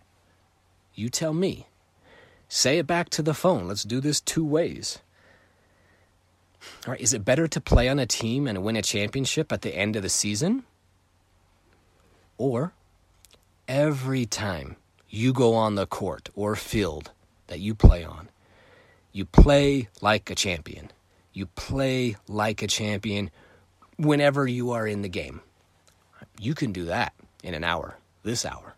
You 0.95 1.09
tell 1.09 1.33
me. 1.33 1.67
Say 2.47 2.77
it 2.77 2.88
back 2.88 3.09
to 3.09 3.21
the 3.21 3.33
phone. 3.33 3.67
Let's 3.67 3.83
do 3.83 3.99
this 3.99 4.21
two 4.21 4.45
ways. 4.45 4.99
All 6.86 6.91
right, 6.91 7.01
is 7.01 7.13
it 7.13 7.25
better 7.25 7.47
to 7.47 7.59
play 7.59 7.89
on 7.89 7.99
a 7.99 8.05
team 8.05 8.47
and 8.47 8.63
win 8.63 8.75
a 8.75 8.81
championship 8.81 9.51
at 9.51 9.62
the 9.62 9.75
end 9.75 9.95
of 9.95 10.03
the 10.03 10.09
season? 10.09 10.63
Or 12.38 12.73
every 13.67 14.25
time 14.25 14.77
you 15.09 15.33
go 15.33 15.55
on 15.55 15.75
the 15.75 15.88
court 15.88 16.29
or 16.36 16.55
field 16.55 17.12
that 17.47 17.59
you 17.59 17.75
play 17.75 18.03
on, 18.03 18.29
you 19.12 19.25
play 19.25 19.89
like 20.01 20.29
a 20.29 20.36
champion. 20.36 20.91
You 21.34 21.48
play 21.48 22.15
like 22.28 22.62
a 22.62 22.67
champion 22.67 23.32
whenever 23.98 24.48
you 24.48 24.72
are 24.72 24.88
in 24.88 25.02
the 25.02 25.10
game. 25.10 25.41
You 26.39 26.54
can 26.56 26.72
do 26.72 26.86
that 26.86 27.13
in 27.43 27.54
an 27.54 27.63
hour, 27.63 27.98
this 28.24 28.46
hour. 28.46 28.76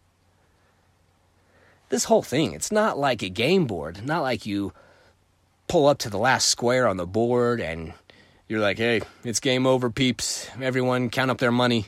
This 1.89 2.05
whole 2.05 2.23
thing, 2.23 2.53
it's 2.53 2.71
not 2.71 2.97
like 2.97 3.21
a 3.21 3.29
game 3.29 3.67
board, 3.67 4.05
not 4.05 4.21
like 4.21 4.45
you 4.45 4.73
pull 5.67 5.87
up 5.87 5.99
to 5.99 6.09
the 6.09 6.17
last 6.17 6.47
square 6.47 6.87
on 6.87 6.97
the 6.97 7.05
board 7.05 7.59
and 7.59 7.93
you're 8.47 8.59
like, 8.59 8.77
hey, 8.77 9.01
it's 9.23 9.39
game 9.39 9.65
over, 9.65 9.89
peeps. 9.89 10.47
Everyone 10.61 11.09
count 11.09 11.31
up 11.31 11.39
their 11.39 11.51
money. 11.51 11.87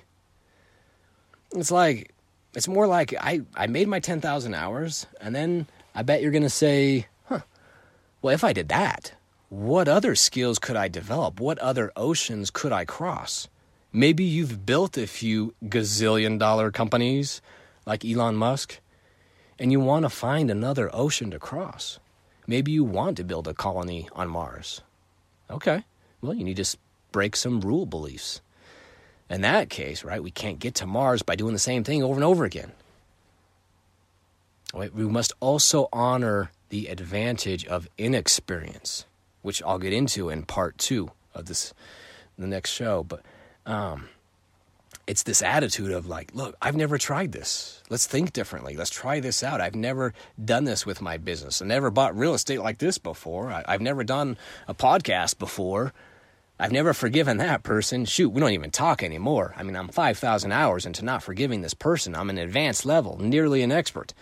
It's 1.53 1.71
like, 1.71 2.11
it's 2.53 2.67
more 2.67 2.87
like 2.87 3.13
I, 3.19 3.41
I 3.55 3.67
made 3.67 3.87
my 3.87 3.99
10,000 3.99 4.53
hours, 4.53 5.05
and 5.21 5.35
then 5.35 5.67
I 5.93 6.01
bet 6.01 6.21
you're 6.21 6.31
going 6.31 6.43
to 6.43 6.49
say, 6.49 7.07
huh, 7.25 7.41
well, 8.21 8.33
if 8.33 8.43
I 8.43 8.53
did 8.53 8.69
that, 8.69 9.13
what 9.49 9.87
other 9.87 10.13
skills 10.13 10.59
could 10.59 10.75
I 10.75 10.89
develop? 10.89 11.39
What 11.39 11.57
other 11.59 11.91
oceans 11.95 12.51
could 12.51 12.73
I 12.73 12.83
cross? 12.83 13.47
Maybe 13.93 14.25
you've 14.25 14.65
built 14.65 14.97
a 14.97 15.07
few 15.07 15.53
gazillion 15.63 16.37
dollar 16.37 16.69
companies 16.69 17.41
like 17.85 18.03
Elon 18.03 18.35
Musk, 18.35 18.79
and 19.57 19.71
you 19.71 19.79
want 19.79 20.03
to 20.03 20.09
find 20.09 20.51
another 20.51 20.89
ocean 20.93 21.31
to 21.31 21.39
cross. 21.39 21.99
Maybe 22.45 22.73
you 22.73 22.83
want 22.83 23.17
to 23.17 23.23
build 23.23 23.47
a 23.47 23.53
colony 23.53 24.09
on 24.11 24.29
Mars. 24.29 24.81
Okay, 25.49 25.83
well, 26.21 26.33
you 26.33 26.43
need 26.43 26.57
to 26.57 26.77
break 27.13 27.35
some 27.35 27.61
rule 27.61 27.85
beliefs. 27.85 28.41
In 29.29 29.41
that 29.41 29.69
case, 29.69 30.03
right, 30.03 30.21
we 30.21 30.31
can't 30.31 30.59
get 30.59 30.75
to 30.75 30.85
Mars 30.85 31.21
by 31.21 31.35
doing 31.35 31.53
the 31.53 31.59
same 31.59 31.85
thing 31.85 32.03
over 32.03 32.15
and 32.15 32.23
over 32.23 32.43
again. 32.43 32.73
We 34.73 35.05
must 35.05 35.31
also 35.39 35.87
honor 35.93 36.51
the 36.69 36.87
advantage 36.87 37.65
of 37.65 37.87
inexperience 37.97 39.05
which 39.41 39.61
I'll 39.63 39.79
get 39.79 39.93
into 39.93 40.29
in 40.29 40.43
part 40.43 40.77
two 40.77 41.11
of 41.33 41.45
this, 41.45 41.73
the 42.37 42.47
next 42.47 42.71
show. 42.71 43.03
But 43.03 43.23
um, 43.65 44.09
it's 45.07 45.23
this 45.23 45.41
attitude 45.41 45.91
of 45.91 46.07
like, 46.07 46.31
look, 46.33 46.55
I've 46.61 46.75
never 46.75 46.97
tried 46.97 47.31
this. 47.31 47.81
Let's 47.89 48.05
think 48.05 48.33
differently. 48.33 48.75
Let's 48.75 48.89
try 48.89 49.19
this 49.21 49.41
out. 49.41 49.61
I've 49.61 49.75
never 49.75 50.13
done 50.43 50.65
this 50.65 50.85
with 50.85 51.01
my 51.01 51.17
business. 51.17 51.61
I 51.61 51.65
never 51.65 51.89
bought 51.89 52.17
real 52.17 52.33
estate 52.33 52.61
like 52.61 52.79
this 52.79 52.97
before. 52.97 53.49
I, 53.51 53.63
I've 53.67 53.81
never 53.81 54.03
done 54.03 54.37
a 54.67 54.73
podcast 54.73 55.39
before. 55.39 55.93
I've 56.59 56.71
never 56.71 56.93
forgiven 56.93 57.37
that 57.37 57.63
person. 57.63 58.05
Shoot, 58.05 58.29
we 58.29 58.41
don't 58.41 58.51
even 58.51 58.71
talk 58.71 59.03
anymore. 59.03 59.53
I 59.55 59.63
mean, 59.63 59.75
I'm 59.75 59.89
5,000 59.89 60.51
hours 60.51 60.85
into 60.85 61.05
not 61.05 61.23
forgiving 61.23 61.61
this 61.61 61.75
person. 61.75 62.15
I'm 62.15 62.29
an 62.29 62.39
advanced 62.39 62.85
level, 62.85 63.17
nearly 63.19 63.61
an 63.61 63.71
expert. 63.71 64.13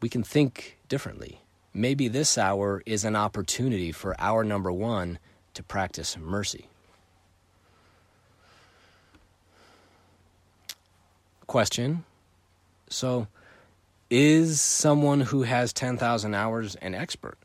We 0.00 0.08
can 0.08 0.24
think 0.24 0.78
differently. 0.88 1.41
Maybe 1.74 2.08
this 2.08 2.36
hour 2.36 2.82
is 2.84 3.04
an 3.04 3.16
opportunity 3.16 3.92
for 3.92 4.14
hour 4.20 4.44
number 4.44 4.70
one 4.70 5.18
to 5.54 5.62
practice 5.62 6.18
mercy. 6.18 6.68
Question 11.46 12.04
So, 12.88 13.26
is 14.10 14.60
someone 14.60 15.22
who 15.22 15.42
has 15.42 15.72
10,000 15.72 16.34
hours 16.34 16.74
an 16.76 16.94
expert? 16.94 17.38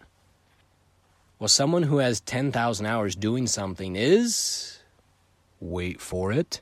Well, 1.39 1.47
someone 1.47 1.83
who 1.83 1.99
has 1.99 2.19
10,000 2.21 2.85
hours 2.85 3.15
doing 3.15 3.47
something 3.47 3.95
is, 3.95 4.79
wait 5.61 6.01
for 6.01 6.33
it, 6.33 6.61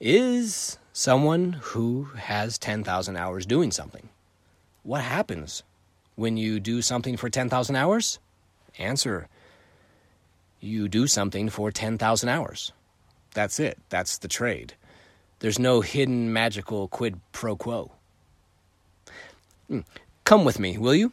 is 0.00 0.78
someone 0.92 1.54
who 1.60 2.04
has 2.16 2.56
10,000 2.56 3.16
hours 3.16 3.44
doing 3.44 3.70
something. 3.70 4.08
What 4.82 5.02
happens 5.02 5.64
when 6.18 6.36
you 6.36 6.58
do 6.58 6.82
something 6.82 7.16
for 7.16 7.30
10,000 7.30 7.76
hours? 7.76 8.18
Answer 8.76 9.28
You 10.60 10.88
do 10.88 11.06
something 11.06 11.48
for 11.48 11.70
10,000 11.70 12.28
hours. 12.28 12.72
That's 13.34 13.60
it. 13.60 13.78
That's 13.88 14.18
the 14.18 14.26
trade. 14.26 14.74
There's 15.38 15.60
no 15.60 15.80
hidden 15.80 16.32
magical 16.32 16.88
quid 16.88 17.20
pro 17.30 17.54
quo. 17.54 17.92
Hmm. 19.68 19.80
Come 20.24 20.44
with 20.44 20.58
me, 20.58 20.76
will 20.76 20.94
you? 20.94 21.12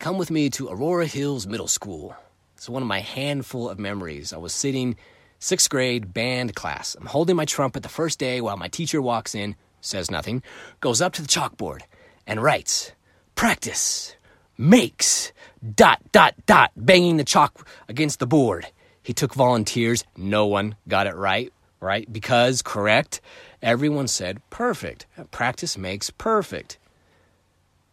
come 0.00 0.16
with 0.18 0.30
me 0.30 0.50
to 0.50 0.68
Aurora 0.68 1.06
Hills 1.06 1.46
Middle 1.46 1.68
School. 1.68 2.16
It's 2.56 2.68
one 2.68 2.82
of 2.82 2.88
my 2.88 3.00
handful 3.00 3.68
of 3.68 3.78
memories. 3.78 4.32
I 4.32 4.38
was 4.38 4.52
sitting 4.54 4.96
sixth 5.38 5.68
grade 5.68 6.14
band 6.14 6.54
class. 6.54 6.96
I'm 6.98 7.06
holding 7.06 7.36
my 7.36 7.44
trumpet 7.44 7.82
the 7.82 7.88
first 7.90 8.18
day 8.18 8.40
while 8.40 8.56
my 8.56 8.68
teacher 8.68 9.00
walks 9.02 9.34
in, 9.34 9.54
says 9.82 10.10
nothing, 10.10 10.42
goes 10.80 11.02
up 11.02 11.12
to 11.12 11.22
the 11.22 11.28
chalkboard 11.28 11.82
and 12.26 12.42
writes, 12.42 12.92
practice, 13.34 14.16
makes, 14.56 15.32
dot, 15.74 16.00
dot, 16.12 16.34
dot, 16.46 16.72
banging 16.76 17.16
the 17.16 17.24
chalk 17.24 17.66
against 17.88 18.18
the 18.18 18.26
board. 18.26 18.66
He 19.02 19.12
took 19.12 19.34
volunteers. 19.34 20.04
No 20.16 20.46
one 20.46 20.76
got 20.88 21.06
it 21.06 21.14
right, 21.14 21.52
right? 21.80 22.10
Because, 22.10 22.62
correct, 22.62 23.20
everyone 23.62 24.08
said 24.08 24.40
perfect. 24.50 25.06
Practice 25.30 25.76
makes 25.76 26.10
perfect. 26.10 26.78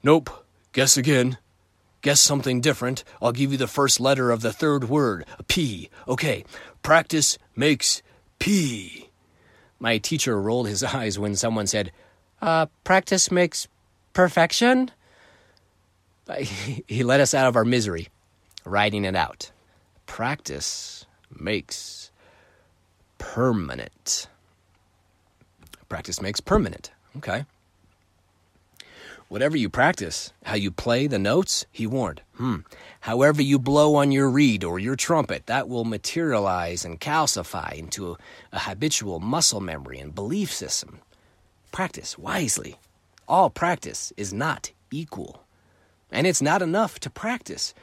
Nope, 0.03 0.29
guess 0.73 0.97
again. 0.97 1.37
Guess 2.01 2.19
something 2.19 2.61
different. 2.61 3.03
I'll 3.21 3.31
give 3.31 3.51
you 3.51 3.57
the 3.57 3.67
first 3.67 3.99
letter 3.99 4.31
of 4.31 4.41
the 4.41 4.51
third 4.51 4.89
word, 4.89 5.25
a 5.37 5.43
P. 5.43 5.89
Okay, 6.07 6.43
practice 6.81 7.37
makes 7.55 8.01
P. 8.39 9.09
My 9.79 9.99
teacher 9.99 10.41
rolled 10.41 10.67
his 10.67 10.83
eyes 10.95 11.19
when 11.19 11.35
someone 11.35 11.67
said, 11.67 11.91
uh, 12.41 12.65
practice 12.83 13.29
makes 13.29 13.67
perfection? 14.13 14.89
He 16.39 17.03
let 17.03 17.19
us 17.19 17.33
out 17.33 17.47
of 17.47 17.55
our 17.55 17.65
misery, 17.65 18.09
writing 18.65 19.05
it 19.05 19.15
out. 19.15 19.51
Practice 20.05 21.05
makes 21.39 22.11
permanent. 23.17 24.27
Practice 25.89 26.21
makes 26.21 26.39
permanent. 26.39 26.91
Okay. 27.17 27.45
Whatever 29.29 29.55
you 29.55 29.69
practice, 29.69 30.33
how 30.43 30.55
you 30.55 30.71
play 30.71 31.07
the 31.07 31.17
notes, 31.17 31.65
he 31.71 31.87
warned. 31.87 32.21
Hmm. 32.35 32.57
However 32.99 33.41
you 33.41 33.59
blow 33.59 33.95
on 33.95 34.11
your 34.11 34.29
reed 34.29 34.65
or 34.65 34.77
your 34.77 34.97
trumpet, 34.97 35.45
that 35.45 35.69
will 35.69 35.85
materialize 35.85 36.83
and 36.83 36.99
calcify 36.99 37.73
into 37.73 38.11
a, 38.11 38.17
a 38.51 38.59
habitual 38.59 39.21
muscle 39.21 39.61
memory 39.61 39.99
and 39.99 40.13
belief 40.13 40.51
system. 40.51 40.99
Practice 41.71 42.17
wisely. 42.17 42.77
All 43.25 43.49
practice 43.49 44.11
is 44.17 44.33
not 44.33 44.71
equal. 44.91 45.45
And 46.11 46.27
it's 46.27 46.41
not 46.41 46.61
enough 46.61 46.99
to 47.01 47.09
practice. 47.09 47.73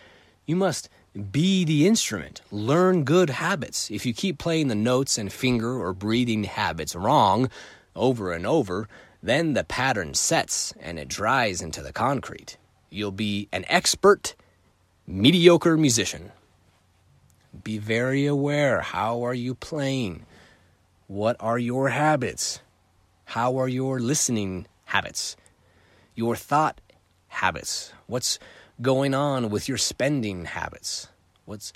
You 0.47 0.57
must 0.57 0.89
be 1.33 1.65
the 1.65 1.87
instrument. 1.87 2.43
Learn 2.51 3.05
good 3.05 3.31
habits. 3.31 3.91
If 3.91 4.05
you 4.07 4.13
keep 4.13 4.39
playing 4.39 4.69
the 4.69 4.75
notes 4.75 5.19
and 5.19 5.33
finger 5.33 5.81
or 5.81 5.93
breathing 5.93 6.45
habits 6.45 6.95
wrong 6.95 7.51
over 7.97 8.33
and 8.33 8.47
over, 8.47 8.89
then 9.23 9.55
the 9.55 9.65
pattern 9.65 10.15
sets 10.15 10.73
and 10.81 10.99
it 10.99 11.09
dries 11.09 11.61
into 11.61 11.83
the 11.83 11.93
concrete. 11.93 12.57
You'll 12.91 13.13
be 13.13 13.49
an 13.53 13.65
expert, 13.69 14.35
mediocre 15.07 15.77
musician. 15.77 16.33
Be 17.65 17.79
very 17.79 18.27
aware. 18.27 18.81
How 18.81 19.25
are 19.25 19.35
you 19.35 19.55
playing? 19.55 20.25
What 21.07 21.37
are 21.41 21.59
your 21.59 21.89
habits? 21.89 22.61
How 23.25 23.57
are 23.57 23.69
your 23.69 23.99
listening 23.99 24.67
habits? 24.85 25.37
Your 26.15 26.37
thought 26.37 26.81
habits? 27.39 27.93
What's 28.07 28.39
going 28.83 29.15
on 29.15 29.51
with 29.51 29.69
your 29.69 29.79
spending 29.79 30.45
habits? 30.45 31.09
What's 31.45 31.73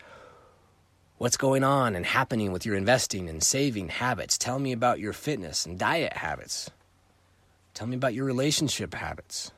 what's 1.18 1.36
going 1.36 1.62
on 1.62 1.94
and 1.94 2.04
happening 2.04 2.50
with 2.50 2.66
your 2.66 2.74
investing 2.74 3.28
and 3.28 3.42
saving 3.42 3.88
habits? 3.88 4.36
Tell 4.36 4.58
me 4.58 4.72
about 4.72 4.98
your 4.98 5.12
fitness 5.12 5.64
and 5.64 5.78
diet 5.78 6.14
habits. 6.14 6.68
Tell 7.74 7.86
me 7.86 7.94
about 7.94 8.12
your 8.12 8.24
relationship 8.24 8.92
habits. 8.92 9.52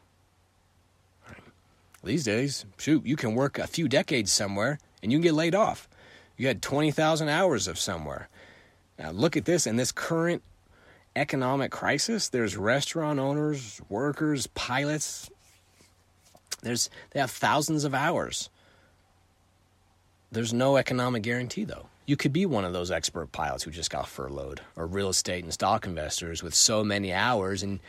These 2.03 2.25
days, 2.25 2.67
shoot, 2.77 3.07
you 3.07 3.17
can 3.17 3.35
work 3.35 3.59
a 3.59 3.67
few 3.67 3.89
decades 3.89 4.31
somewhere 4.31 4.79
and 5.03 5.11
you 5.11 5.17
can 5.19 5.23
get 5.23 5.35
laid 5.35 5.55
off. 5.55 5.89
You 6.37 6.49
had 6.49 6.61
20,000 6.61 7.31
hours 7.31 7.67
of 7.67 7.79
somewhere. 7.79 8.29
Now, 8.99 9.11
look 9.11 9.39
at 9.39 9.47
this 9.47 9.67
in 9.67 9.77
this 9.77 9.91
current 9.91 10.43
economic 11.17 11.71
crisis, 11.71 12.29
there's 12.29 12.57
restaurant 12.57 13.19
owners, 13.19 13.81
workers, 13.89 14.47
pilots. 14.49 15.31
There's 16.65 16.91
they 17.11 17.21
have 17.21 17.31
thousands 17.31 17.85
of 17.85 17.95
hours. 17.95 18.49
There's 20.33 20.53
no 20.53 20.77
economic 20.77 21.23
guarantee 21.23 21.65
though. 21.65 21.87
You 22.07 22.17
could 22.17 22.33
be 22.33 22.45
one 22.45 22.65
of 22.65 22.73
those 22.73 22.91
expert 22.91 23.33
pilots 23.33 23.63
who 23.63 23.71
just 23.71 23.91
got 23.91 24.09
furloughed, 24.09 24.61
or 24.77 24.87
real 24.87 25.09
estate 25.09 25.45
and 25.45 25.53
stock 25.53 25.87
investors 25.87 26.43
with 26.43 26.55
so 26.55 26.85
many 26.85 27.13
hours, 27.13 27.63
and, 27.63 27.81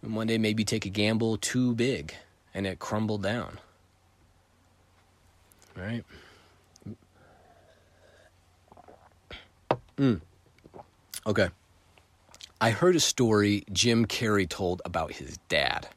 one 0.00 0.26
day 0.26 0.36
maybe 0.36 0.64
take 0.64 0.84
a 0.84 0.88
gamble 0.88 1.36
too 1.36 1.74
big 1.74 2.12
and 2.52 2.66
it 2.66 2.80
crumbled 2.80 3.22
down. 3.22 3.58
Right? 5.76 6.04
Mm. 9.96 10.20
Okay. 11.26 11.48
I 12.60 12.70
heard 12.70 12.96
a 12.96 13.00
story 13.00 13.64
Jim 13.72 14.06
Carrey 14.06 14.48
told 14.48 14.82
about 14.84 15.12
his 15.12 15.38
dad. 15.48 15.88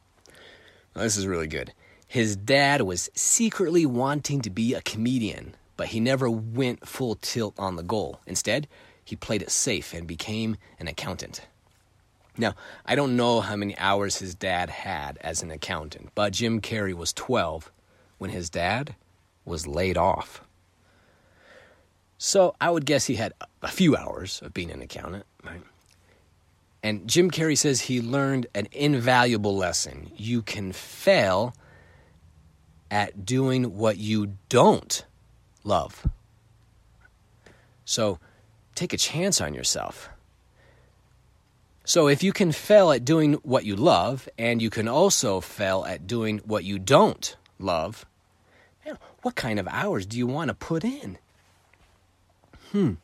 Now, 0.94 1.02
this 1.02 1.16
is 1.16 1.26
really 1.26 1.48
good. 1.48 1.72
His 2.06 2.36
dad 2.36 2.82
was 2.82 3.10
secretly 3.14 3.84
wanting 3.86 4.40
to 4.42 4.50
be 4.50 4.74
a 4.74 4.82
comedian 4.82 5.54
but 5.76 5.88
he 5.88 6.00
never 6.00 6.30
went 6.30 6.86
full 6.86 7.16
tilt 7.16 7.54
on 7.58 7.76
the 7.76 7.82
goal. 7.82 8.20
Instead, 8.26 8.66
he 9.04 9.14
played 9.14 9.42
it 9.42 9.50
safe 9.50 9.92
and 9.92 10.06
became 10.06 10.56
an 10.80 10.88
accountant. 10.88 11.42
Now, 12.38 12.54
I 12.84 12.94
don't 12.94 13.16
know 13.16 13.40
how 13.40 13.56
many 13.56 13.76
hours 13.78 14.16
his 14.16 14.34
dad 14.34 14.68
had 14.68 15.18
as 15.20 15.42
an 15.42 15.50
accountant, 15.50 16.10
but 16.14 16.32
Jim 16.32 16.60
Carrey 16.60 16.94
was 16.94 17.12
12 17.12 17.70
when 18.18 18.30
his 18.30 18.50
dad 18.50 18.94
was 19.44 19.66
laid 19.66 19.96
off. 19.96 20.42
So 22.18 22.56
I 22.60 22.70
would 22.70 22.86
guess 22.86 23.06
he 23.06 23.16
had 23.16 23.32
a 23.62 23.68
few 23.68 23.96
hours 23.96 24.40
of 24.42 24.54
being 24.54 24.70
an 24.70 24.82
accountant, 24.82 25.26
right? 25.44 25.62
And 26.82 27.06
Jim 27.08 27.30
Carrey 27.30 27.56
says 27.56 27.82
he 27.82 28.00
learned 28.00 28.46
an 28.54 28.68
invaluable 28.72 29.56
lesson. 29.56 30.10
You 30.16 30.42
can 30.42 30.72
fail 30.72 31.54
at 32.90 33.24
doing 33.24 33.76
what 33.76 33.98
you 33.98 34.34
don't 34.48 35.04
love. 35.64 36.06
So 37.84 38.18
take 38.74 38.92
a 38.92 38.96
chance 38.96 39.40
on 39.40 39.54
yourself. 39.54 40.08
So 41.84 42.08
if 42.08 42.22
you 42.22 42.32
can 42.32 42.50
fail 42.50 42.90
at 42.90 43.04
doing 43.04 43.34
what 43.44 43.64
you 43.64 43.76
love, 43.76 44.28
and 44.36 44.60
you 44.60 44.70
can 44.70 44.88
also 44.88 45.40
fail 45.40 45.84
at 45.86 46.06
doing 46.06 46.38
what 46.44 46.64
you 46.64 46.80
don't 46.80 47.36
love, 47.60 48.04
what 49.22 49.34
kind 49.34 49.58
of 49.58 49.66
hours 49.68 50.06
do 50.06 50.18
you 50.18 50.26
want 50.26 50.48
to 50.48 50.54
put 50.54 50.84
in? 50.84 51.18
Hmm. 52.70 52.94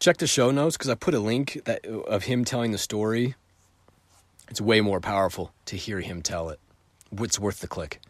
Check 0.00 0.18
the 0.18 0.26
show 0.26 0.50
notes 0.50 0.76
because 0.76 0.90
I 0.90 0.94
put 0.94 1.14
a 1.14 1.18
link 1.18 1.60
that, 1.64 1.84
of 1.84 2.24
him 2.24 2.44
telling 2.44 2.72
the 2.72 2.78
story. 2.78 3.34
It's 4.48 4.60
way 4.60 4.80
more 4.80 5.00
powerful 5.00 5.52
to 5.66 5.76
hear 5.76 6.00
him 6.00 6.22
tell 6.22 6.48
it. 6.48 6.60
It's 7.12 7.38
worth 7.38 7.60
the 7.60 7.68
click. 7.68 8.00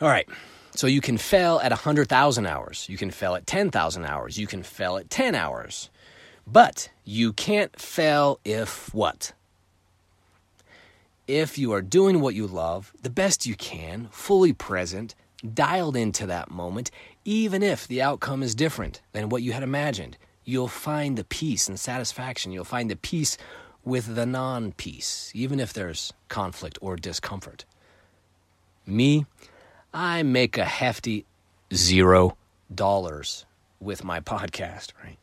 All 0.00 0.08
right. 0.08 0.28
So 0.74 0.86
you 0.86 1.00
can 1.00 1.16
fail 1.16 1.58
at 1.62 1.70
100,000 1.70 2.46
hours. 2.46 2.86
You 2.88 2.98
can 2.98 3.10
fail 3.10 3.34
at 3.34 3.46
10,000 3.46 4.04
hours. 4.04 4.38
You 4.38 4.46
can 4.46 4.62
fail 4.62 4.98
at 4.98 5.08
10 5.08 5.34
hours. 5.34 5.88
But 6.46 6.90
you 7.04 7.32
can't 7.32 7.78
fail 7.80 8.38
if 8.44 8.92
what? 8.94 9.32
If 11.26 11.58
you 11.58 11.72
are 11.72 11.82
doing 11.82 12.20
what 12.20 12.34
you 12.34 12.46
love, 12.46 12.92
the 13.02 13.10
best 13.10 13.46
you 13.46 13.56
can, 13.56 14.08
fully 14.12 14.52
present, 14.52 15.14
dialed 15.54 15.96
into 15.96 16.26
that 16.26 16.50
moment, 16.50 16.90
even 17.24 17.62
if 17.62 17.88
the 17.88 18.02
outcome 18.02 18.42
is 18.42 18.54
different 18.54 19.00
than 19.12 19.30
what 19.30 19.42
you 19.42 19.52
had 19.52 19.62
imagined, 19.62 20.18
you'll 20.44 20.68
find 20.68 21.16
the 21.16 21.24
peace 21.24 21.68
and 21.68 21.80
satisfaction. 21.80 22.52
You'll 22.52 22.64
find 22.64 22.90
the 22.90 22.96
peace 22.96 23.38
with 23.84 24.14
the 24.14 24.26
non 24.26 24.72
peace, 24.72 25.32
even 25.34 25.58
if 25.58 25.72
there's 25.72 26.12
conflict 26.28 26.78
or 26.82 26.96
discomfort. 26.96 27.64
Me, 28.84 29.26
I 29.96 30.22
make 30.24 30.58
a 30.58 30.64
hefty 30.66 31.24
zero 31.72 32.36
dollars 32.72 33.46
with 33.80 34.04
my 34.04 34.20
podcast, 34.20 34.92
right? 35.02 35.16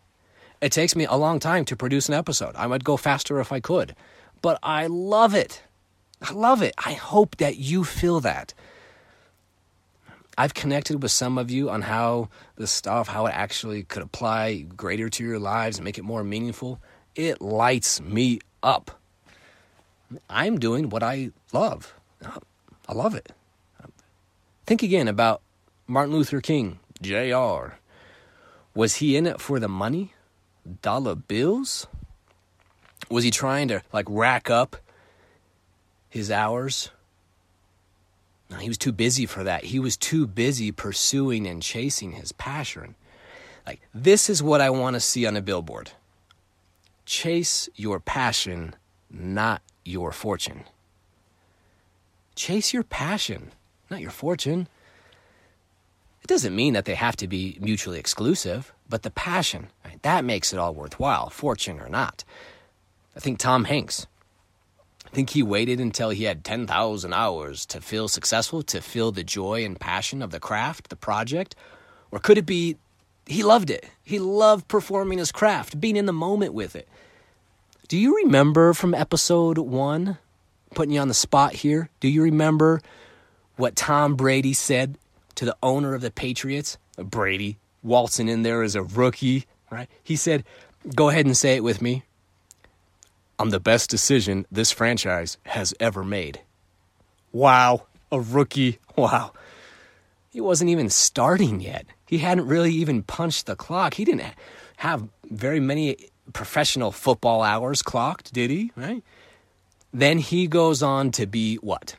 It 0.62 0.72
takes 0.72 0.96
me 0.96 1.06
a 1.06 1.14
long 1.14 1.40
time 1.40 1.64
to 1.66 1.76
produce 1.76 2.08
an 2.08 2.16
episode. 2.16 2.56
I 2.56 2.66
would 2.66 2.84
go 2.84 2.98
faster 2.98 3.40
if 3.40 3.52
I 3.52 3.60
could, 3.60 3.96
but 4.42 4.58
I 4.64 4.88
love 4.88 5.36
it. 5.36 5.62
I 6.24 6.34
love 6.34 6.64
it. 6.64 6.74
I 6.84 6.94
hope 6.94 7.38
that 7.38 7.58
you 7.58 7.84
feel 7.84 8.20
that. 8.22 8.56
I've 10.40 10.56
connected 10.56 11.04
with 11.04 11.12
some 11.12 11.38
of 11.38 11.52
you 11.52 11.70
on 11.70 11.84
how 11.84 12.30
the 12.56 12.66
stuff, 12.66 13.08
how 13.08 13.28
it 13.28 13.36
actually 13.36 13.84
could 13.84 14.02
apply 14.02 14.66
greater 14.76 15.08
to 15.08 15.24
your 15.24 15.38
lives 15.38 15.78
and 15.78 15.86
make 15.86 16.00
it 16.00 16.04
more 16.04 16.24
meaningful. 16.24 16.82
It 17.16 17.44
lights 17.44 18.02
me 18.02 18.40
up. 18.64 19.00
I'm 20.32 20.58
doing 20.58 20.90
what 20.90 21.04
I 21.04 21.30
love. 21.52 21.94
I 22.88 22.94
love 22.94 23.14
it. 23.14 23.34
Think 24.66 24.82
again 24.82 25.08
about 25.08 25.42
Martin 25.88 26.16
Luther 26.16 26.40
King, 26.40 26.80
Jr. 27.02 27.76
Was 28.74 28.96
he 28.96 29.18
in 29.18 29.28
it 29.28 29.42
for 29.42 29.60
the 29.60 29.68
money? 29.68 30.14
Dollar 30.82 31.16
bills? 31.16 31.88
Was 33.10 33.26
he 33.26 33.32
trying 33.32 33.68
to 33.68 33.82
like 33.92 34.06
rack 34.08 34.50
up 34.50 34.78
his 36.10 36.32
hours? 36.32 36.90
No, 38.50 38.58
he 38.58 38.70
was 38.70 38.78
too 38.78 38.94
busy 38.94 39.26
for 39.26 39.44
that. 39.44 39.66
He 39.66 39.80
was 39.80 39.98
too 39.98 40.28
busy 40.28 40.72
pursuing 40.72 41.46
and 41.46 41.62
chasing 41.62 42.14
his 42.14 42.32
passion. 42.32 42.96
Like, 43.66 43.82
this 43.94 44.30
is 44.30 44.44
what 44.44 44.62
I 44.62 44.70
want 44.70 44.96
to 44.96 45.00
see 45.00 45.26
on 45.26 45.36
a 45.36 45.42
billboard. 45.42 45.92
Chase 47.06 47.68
your 47.76 48.00
passion, 48.00 48.76
not 49.10 49.62
your 49.84 50.12
fortune. 50.12 50.64
Chase 52.36 52.74
your 52.74 52.84
passion, 52.84 53.52
not 53.94 54.02
your 54.02 54.12
fortune. 54.12 54.68
It 56.22 56.28
doesn't 56.28 56.56
mean 56.56 56.74
that 56.74 56.86
they 56.86 56.96
have 56.96 57.16
to 57.18 57.28
be 57.28 57.58
mutually 57.62 58.00
exclusive, 58.00 58.74
but 58.90 59.04
the 59.04 59.12
passion, 59.12 59.68
right, 59.86 60.02
that 60.04 60.26
makes 60.26 60.52
it 60.52 60.60
all 60.60 60.74
worthwhile, 60.74 61.30
fortune 61.30 61.80
or 61.80 61.90
not. 61.90 62.24
I 63.16 63.20
think 63.20 63.40
Tom 63.40 63.66
Hanks, 63.66 64.08
I 65.06 65.10
think 65.10 65.30
he 65.30 65.44
waited 65.44 65.80
until 65.80 66.10
he 66.10 66.24
had 66.24 66.44
10,000 66.44 67.14
hours 67.14 67.66
to 67.68 67.82
feel 67.82 68.08
successful, 68.08 68.64
to 68.64 68.82
feel 68.82 69.12
the 69.12 69.24
joy 69.24 69.64
and 69.64 69.80
passion 69.80 70.22
of 70.22 70.32
the 70.32 70.40
craft, 70.40 70.90
the 70.90 70.96
project. 70.96 71.56
Or 72.10 72.20
could 72.20 72.38
it 72.38 72.46
be 72.46 72.78
he 73.26 73.44
loved 73.44 73.70
it? 73.70 73.86
He 74.04 74.20
loved 74.20 74.68
performing 74.68 75.20
his 75.20 75.32
craft, 75.32 75.80
being 75.80 75.96
in 75.96 76.08
the 76.08 76.14
moment 76.14 76.54
with 76.54 76.76
it. 76.76 76.88
Do 77.88 77.98
you 77.98 78.16
remember 78.18 78.74
from 78.74 78.94
episode 78.94 79.58
one, 79.58 80.18
putting 80.74 80.94
you 80.94 81.00
on 81.00 81.10
the 81.10 81.14
spot 81.14 81.54
here? 81.54 81.90
Do 82.00 82.08
you 82.08 82.24
remember 82.24 82.82
what 83.64 83.78
Tom 83.78 84.16
Brady 84.18 84.52
said 84.52 84.98
to 85.36 85.46
the 85.46 85.56
owner 85.64 85.96
of 85.96 86.02
the 86.02 86.12
Patriots? 86.12 86.78
Brady 86.98 87.60
waltzing 87.82 88.28
in 88.28 88.44
there 88.44 88.62
as 88.62 88.76
a 88.76 88.84
rookie, 88.84 89.46
right? 89.72 89.88
He 90.04 90.18
said, 90.18 90.44
Go 90.94 91.08
ahead 91.08 91.26
and 91.26 91.38
say 91.38 91.56
it 91.56 91.64
with 91.64 91.82
me. 91.82 92.04
I'm 93.40 93.52
the 93.52 93.62
best 93.62 93.90
decision 93.90 94.46
this 94.52 94.74
franchise 94.74 95.38
has 95.46 95.74
ever 95.80 96.04
made. 96.04 96.42
Wow, 97.32 97.88
a 98.12 98.20
rookie. 98.20 98.80
Wow. 98.98 99.32
He 100.30 100.42
wasn't 100.42 100.70
even 100.70 100.90
starting 100.90 101.60
yet. 101.62 101.86
He 102.06 102.20
hadn't 102.20 102.48
really 102.48 102.72
even 102.74 103.02
punched 103.02 103.46
the 103.48 103.56
clock. 103.56 103.96
He 103.96 104.06
didn't 104.06 104.26
have 104.78 105.08
very 105.32 105.60
many 105.60 106.10
professional 106.34 106.92
football 106.92 107.42
hours 107.42 107.82
clocked, 107.82 108.34
did 108.34 108.52
he? 108.52 108.72
Right? 108.76 109.04
Then 109.94 110.20
he 110.20 110.48
goes 110.48 110.84
on 110.84 111.12
to 111.14 111.26
be 111.26 111.56
what? 111.56 111.96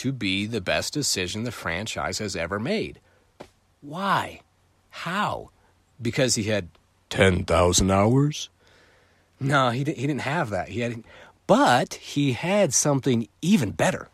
To 0.00 0.12
be 0.12 0.46
the 0.46 0.62
best 0.62 0.94
decision 0.94 1.42
the 1.42 1.52
franchise 1.52 2.20
has 2.20 2.34
ever 2.34 2.58
made. 2.58 3.00
Why? 3.82 4.40
How? 4.88 5.50
Because 6.00 6.36
he 6.36 6.44
had 6.44 6.68
10,000 7.10 7.90
hours? 7.90 8.48
No, 9.38 9.68
he 9.68 9.84
didn't, 9.84 9.98
he 9.98 10.06
didn't 10.06 10.22
have 10.22 10.48
that. 10.48 10.70
He 10.70 10.80
had, 10.80 11.04
but 11.46 11.92
he 11.92 12.32
had 12.32 12.72
something 12.72 13.28
even 13.42 13.72
better. 13.72 14.08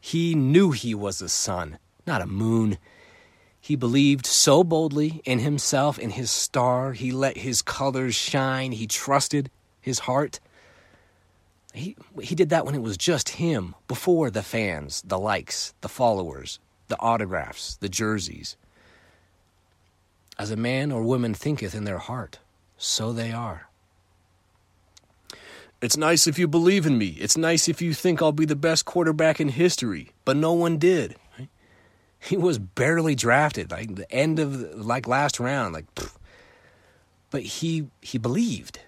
He 0.00 0.34
knew 0.34 0.70
he 0.70 0.94
was 0.94 1.20
a 1.20 1.28
sun, 1.28 1.76
not 2.06 2.22
a 2.22 2.26
moon. 2.26 2.78
He 3.60 3.76
believed 3.76 4.24
so 4.24 4.64
boldly 4.64 5.20
in 5.26 5.40
himself, 5.40 5.98
in 5.98 6.08
his 6.08 6.30
star. 6.30 6.94
He 6.94 7.12
let 7.12 7.36
his 7.36 7.60
colors 7.60 8.14
shine. 8.14 8.72
He 8.72 8.86
trusted 8.86 9.50
his 9.78 9.98
heart. 9.98 10.40
He, 11.72 11.96
he 12.20 12.34
did 12.34 12.50
that 12.50 12.66
when 12.66 12.74
it 12.74 12.82
was 12.82 12.98
just 12.98 13.30
him, 13.30 13.74
before 13.88 14.30
the 14.30 14.42
fans, 14.42 15.02
the 15.06 15.18
likes, 15.18 15.74
the 15.80 15.88
followers, 15.88 16.58
the 16.88 17.00
autographs, 17.00 17.76
the 17.76 17.88
jerseys. 17.88 18.56
As 20.38 20.50
a 20.50 20.56
man 20.56 20.92
or 20.92 21.02
woman 21.02 21.34
thinketh 21.34 21.74
in 21.74 21.84
their 21.84 21.98
heart, 21.98 22.38
so 22.76 23.12
they 23.12 23.32
are. 23.32 23.68
It's 25.80 25.96
nice 25.96 26.26
if 26.26 26.38
you 26.38 26.46
believe 26.46 26.86
in 26.86 26.98
me. 26.98 27.16
It's 27.18 27.36
nice 27.36 27.68
if 27.68 27.82
you 27.82 27.94
think 27.94 28.20
I'll 28.20 28.32
be 28.32 28.44
the 28.44 28.54
best 28.54 28.84
quarterback 28.84 29.40
in 29.40 29.48
history, 29.48 30.12
but 30.24 30.36
no 30.36 30.52
one 30.52 30.78
did. 30.78 31.16
He 32.20 32.36
was 32.36 32.58
barely 32.58 33.16
drafted, 33.16 33.72
like 33.72 33.96
the 33.96 34.10
end 34.12 34.38
of 34.38 34.58
the, 34.58 34.76
like 34.76 35.08
last 35.08 35.40
round, 35.40 35.74
like. 35.74 35.86
But 37.30 37.42
he 37.42 37.88
he 38.00 38.16
believed, 38.16 38.78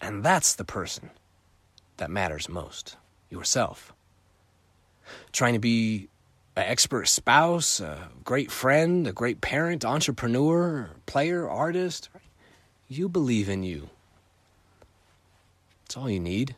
and 0.00 0.24
that's 0.24 0.54
the 0.54 0.64
person 0.64 1.10
that 2.02 2.10
matters 2.10 2.48
most. 2.48 2.96
Yourself. 3.30 3.92
Trying 5.30 5.52
to 5.52 5.60
be 5.60 6.08
an 6.56 6.64
expert 6.64 7.06
spouse, 7.06 7.78
a 7.78 8.08
great 8.24 8.50
friend, 8.50 9.06
a 9.06 9.12
great 9.12 9.40
parent, 9.40 9.84
entrepreneur, 9.84 10.90
player, 11.06 11.48
artist. 11.48 12.08
You 12.88 13.08
believe 13.08 13.48
in 13.48 13.62
you. 13.62 13.88
That's 15.84 15.96
all 15.96 16.10
you 16.10 16.18
need. 16.18 16.56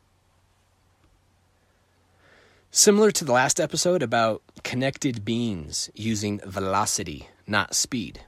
Similar 2.71 3.11
to 3.11 3.27
the 3.27 3.33
last 3.33 3.61
episode 3.61 4.03
about 4.03 4.41
connected 4.63 5.27
beings 5.27 5.91
using 5.95 6.41
velocity, 6.47 7.29
not 7.47 7.75
speed. 7.75 8.23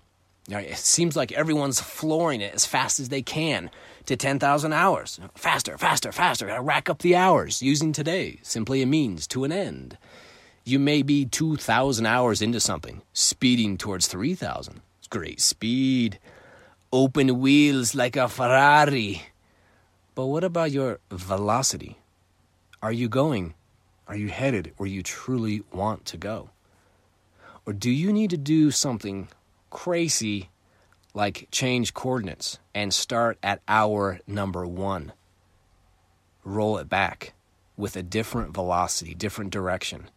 It 0.48 0.78
seems 0.78 1.16
like 1.16 1.32
everyone's 1.32 1.80
flooring 1.80 2.40
it 2.40 2.54
as 2.54 2.64
fast 2.66 3.00
as 3.00 3.08
they 3.08 3.22
can 3.22 3.70
to 4.06 4.16
10,000 4.16 4.72
hours. 4.72 5.18
Faster, 5.34 5.76
faster, 5.76 6.12
faster. 6.12 6.46
Gotta 6.46 6.62
rack 6.62 6.88
up 6.88 6.98
the 6.98 7.16
hours. 7.16 7.62
Using 7.62 7.92
today 7.92 8.38
simply 8.42 8.80
a 8.80 8.86
means 8.86 9.26
to 9.28 9.42
an 9.44 9.50
end. 9.50 9.98
You 10.64 10.78
may 10.78 11.02
be 11.02 11.24
2,000 11.24 12.06
hours 12.06 12.42
into 12.42 12.60
something, 12.60 13.02
speeding 13.12 13.76
towards 13.76 14.06
3,000. 14.06 14.80
It's 14.98 15.08
great 15.08 15.40
speed. 15.40 16.18
Open 16.92 17.40
wheels 17.40 17.94
like 17.94 18.16
a 18.16 18.28
Ferrari. 18.28 19.22
But 20.14 20.26
what 20.26 20.44
about 20.44 20.70
your 20.70 21.00
velocity? 21.10 21.98
Are 22.82 22.92
you 22.92 23.08
going? 23.08 23.54
Are 24.06 24.16
you 24.16 24.28
headed 24.28 24.72
where 24.76 24.88
you 24.88 25.02
truly 25.02 25.64
want 25.72 26.04
to 26.06 26.16
go? 26.16 26.50
Or 27.66 27.72
do 27.72 27.90
you 27.90 28.12
need 28.12 28.30
to 28.30 28.36
do 28.36 28.70
something 28.70 29.28
crazy 29.70 30.50
like 31.14 31.48
change 31.50 31.94
coordinates 31.94 32.58
and 32.74 32.92
start 32.92 33.38
at 33.42 33.62
hour 33.68 34.20
number 34.26 34.66
one? 34.66 35.12
Roll 36.44 36.78
it 36.78 36.88
back 36.88 37.34
with 37.76 37.96
a 37.96 38.02
different 38.02 38.54
velocity, 38.54 39.14
different 39.14 39.50
direction. 39.50 40.08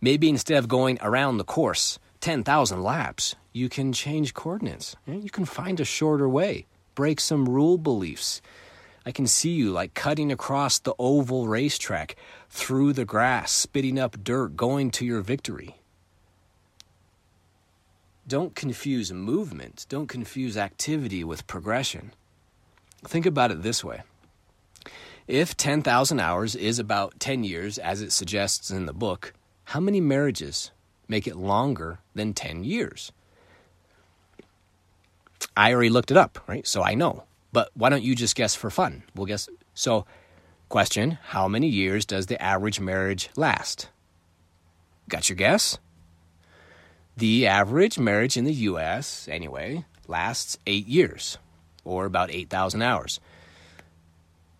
Maybe 0.00 0.28
instead 0.28 0.58
of 0.58 0.68
going 0.68 0.98
around 1.00 1.38
the 1.38 1.44
course 1.44 1.98
10,000 2.20 2.82
laps, 2.82 3.36
you 3.52 3.68
can 3.68 3.92
change 3.92 4.34
coordinates. 4.34 4.96
You 5.06 5.30
can 5.30 5.44
find 5.44 5.78
a 5.80 5.84
shorter 5.84 6.28
way, 6.28 6.66
break 6.94 7.20
some 7.20 7.48
rule 7.48 7.78
beliefs 7.78 8.40
I 9.06 9.12
can 9.12 9.28
see 9.28 9.50
you 9.50 9.70
like 9.70 9.94
cutting 9.94 10.32
across 10.32 10.80
the 10.80 10.94
oval 10.98 11.46
racetrack, 11.46 12.16
through 12.50 12.92
the 12.92 13.04
grass, 13.04 13.52
spitting 13.52 14.00
up 14.00 14.24
dirt, 14.24 14.56
going 14.56 14.90
to 14.92 15.06
your 15.06 15.20
victory. 15.20 15.76
Don't 18.28 18.54
confuse 18.54 19.12
movement, 19.12 19.86
don't 19.88 20.08
confuse 20.08 20.56
activity 20.56 21.22
with 21.22 21.46
progression. 21.46 22.12
Think 23.04 23.26
about 23.26 23.50
it 23.50 23.62
this 23.62 23.84
way 23.84 24.02
if 25.26 25.56
10,000 25.56 26.20
hours 26.20 26.54
is 26.54 26.78
about 26.78 27.18
10 27.18 27.44
years, 27.44 27.78
as 27.78 28.00
it 28.00 28.12
suggests 28.12 28.70
in 28.70 28.86
the 28.86 28.92
book, 28.92 29.32
how 29.64 29.80
many 29.80 30.00
marriages 30.00 30.70
make 31.08 31.26
it 31.26 31.36
longer 31.36 31.98
than 32.14 32.32
10 32.32 32.64
years? 32.64 33.10
I 35.56 35.72
already 35.72 35.90
looked 35.90 36.10
it 36.10 36.16
up, 36.16 36.38
right? 36.46 36.66
So 36.66 36.82
I 36.82 36.94
know. 36.94 37.24
But 37.52 37.70
why 37.74 37.88
don't 37.88 38.02
you 38.02 38.14
just 38.14 38.36
guess 38.36 38.54
for 38.54 38.70
fun? 38.70 39.02
We'll 39.14 39.26
guess. 39.26 39.48
So, 39.74 40.04
question 40.68 41.18
How 41.28 41.48
many 41.48 41.68
years 41.68 42.04
does 42.04 42.26
the 42.26 42.40
average 42.40 42.80
marriage 42.80 43.30
last? 43.34 43.88
Got 45.08 45.28
your 45.28 45.36
guess? 45.36 45.78
The 47.18 47.46
average 47.46 47.98
marriage 47.98 48.36
in 48.36 48.44
the 48.44 48.52
US, 48.52 49.26
anyway, 49.26 49.86
lasts 50.06 50.58
eight 50.66 50.86
years, 50.86 51.38
or 51.82 52.04
about 52.04 52.30
8,000 52.30 52.82
hours. 52.82 53.20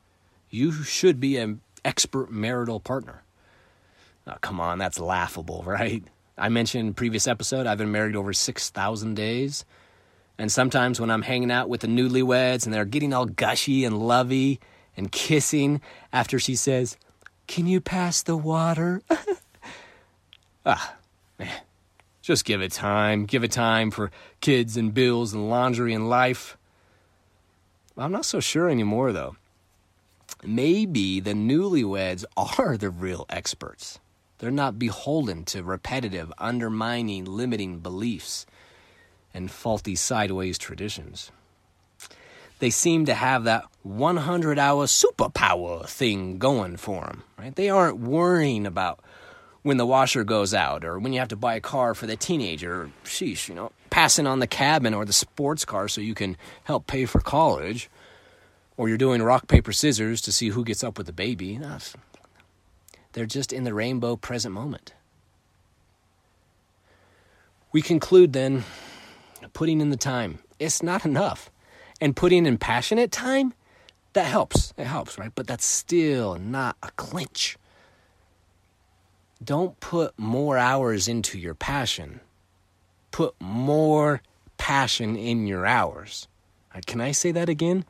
you 0.51 0.73
should 0.73 1.21
be 1.21 1.37
an 1.37 1.61
expert 1.85 2.31
marital 2.31 2.81
partner. 2.81 3.23
Oh, 4.27 4.35
come 4.41 4.61
on, 4.61 4.79
that's 4.79 4.99
laughable, 4.99 5.63
right? 5.67 6.05
I 6.37 6.49
mentioned 6.49 6.89
in 6.89 6.95
previous 6.95 7.27
episode 7.27 7.67
I've 7.67 7.79
been 7.79 7.93
married 7.93 8.17
over 8.17 8.33
6,000 8.33 9.15
days. 9.15 9.65
And 10.39 10.51
sometimes 10.51 11.01
when 11.01 11.11
I'm 11.11 11.23
hanging 11.23 11.51
out 11.51 11.69
with 11.69 11.83
the 11.83 11.87
newlyweds 11.87 12.65
and 12.65 12.75
they're 12.75 12.85
getting 12.85 13.13
all 13.13 13.27
gushy 13.27 13.85
and 13.85 13.99
lovey 13.99 14.59
and 14.97 15.13
kissing 15.13 15.81
after 16.13 16.39
she 16.39 16.57
says, 16.57 16.97
Can 17.47 17.67
you 17.67 17.81
pass 17.81 18.23
the 18.23 18.37
water? 18.37 19.03
ah, 20.67 20.97
man. 21.39 21.61
Just 22.23 22.45
give 22.45 22.63
it 22.63 22.73
time. 22.73 23.27
Give 23.27 23.45
it 23.45 23.53
time 23.53 23.91
for 23.91 24.11
kids 24.41 24.77
and 24.77 24.95
bills 24.95 25.33
and 25.33 25.51
laundry 25.51 25.93
and 25.93 26.09
life. 26.09 26.57
I'm 27.97 28.13
not 28.13 28.25
so 28.25 28.41
sure 28.41 28.69
anymore, 28.69 29.13
though. 29.13 29.37
Maybe 30.45 31.21
the 31.21 31.35
newlyweds 31.35 32.25
are 32.37 32.77
the 32.77 32.91
real 32.91 33.27
experts. 33.29 33.99
They're 34.39 34.51
not 34.51 34.79
beholden 34.79 35.45
to 35.47 35.63
repetitive, 35.63 36.33
undermining, 36.39 37.25
limiting 37.25 37.79
beliefs 37.79 38.45
and 39.33 39.51
faulty 39.51 39.95
sideways 39.95 40.59
traditions. 40.59 41.31
They 42.59 42.71
seem 42.71 43.07
to 43.07 43.15
have 43.15 43.45
that 43.45 43.65
100 43.83 44.59
hour 44.59 44.87
superpower 44.87 45.87
thing 45.89 46.39
going 46.39 46.77
for 46.77 47.05
them, 47.05 47.25
right? 47.39 47.55
They 47.55 47.71
aren't 47.71 47.99
worrying 47.99 48.67
about 48.67 49.01
when 49.63 49.77
the 49.77 49.87
washer 49.87 50.25
goes 50.25 50.53
out 50.53 50.85
or 50.85 50.99
when 50.99 51.13
you 51.13 51.19
have 51.19 51.29
to 51.29 51.37
buy 51.37 51.55
a 51.55 51.61
car 51.61 51.95
for 51.95 52.07
the 52.07 52.17
teenager, 52.17 52.83
Or, 52.83 52.91
sheesh, 53.05 53.49
you 53.49 53.55
know, 53.55 53.73
passing 53.91 54.27
on 54.27 54.41
the 54.41 54.47
cabin 54.47 54.95
or 54.95 55.05
the 55.05 55.13
sports 55.13 55.65
car 55.65 55.89
so 55.89 56.01
you 56.01 56.15
can 56.15 56.37
help 56.65 56.87
pay 56.87 57.05
for 57.05 57.21
college, 57.21 57.89
or 58.77 58.89
you're 58.89 58.99
doing 58.99 59.23
rock, 59.23 59.49
paper, 59.49 59.73
scissors 59.73 60.21
to 60.23 60.33
see 60.33 60.49
who 60.49 60.65
gets 60.65 60.83
up 60.83 60.99
with 60.99 61.07
the 61.07 61.13
baby. 61.13 61.59
No, 61.59 61.79
they're 63.13 63.27
just 63.27 63.53
in 63.53 63.65
the 63.65 63.75
rainbow 63.75 64.17
present 64.17 64.55
moment. 64.55 64.95
We 67.71 67.83
conclude 67.83 68.33
then 68.33 68.65
putting 69.53 69.81
in 69.81 69.91
the 69.91 69.97
time. 69.97 70.39
It's 70.59 70.83
not 70.83 71.05
enough. 71.05 71.51
And 72.01 72.17
putting 72.17 72.47
in 72.47 72.59
passionate 72.59 73.13
time, 73.13 73.55
that 74.13 74.27
helps. 74.27 74.75
It 74.77 74.87
helps, 74.87 75.19
right? 75.19 75.33
But 75.35 75.47
that's 75.47 75.65
still 75.65 76.37
not 76.37 76.77
a 76.83 76.91
clinch. 76.93 77.57
Don't 79.43 79.79
put 79.81 80.17
more 80.19 80.59
hours 80.59 81.09
into 81.09 81.39
your 81.39 81.55
passion. 81.55 82.21
Put 83.11 83.35
more 83.41 84.23
passion 84.57 85.17
in 85.17 85.47
your 85.47 85.67
hours. 85.67 86.29
Right, 86.73 86.85
can 86.85 87.01
I 87.01 87.13
say 87.13 87.33
that 87.33 87.49
again? 87.49 87.85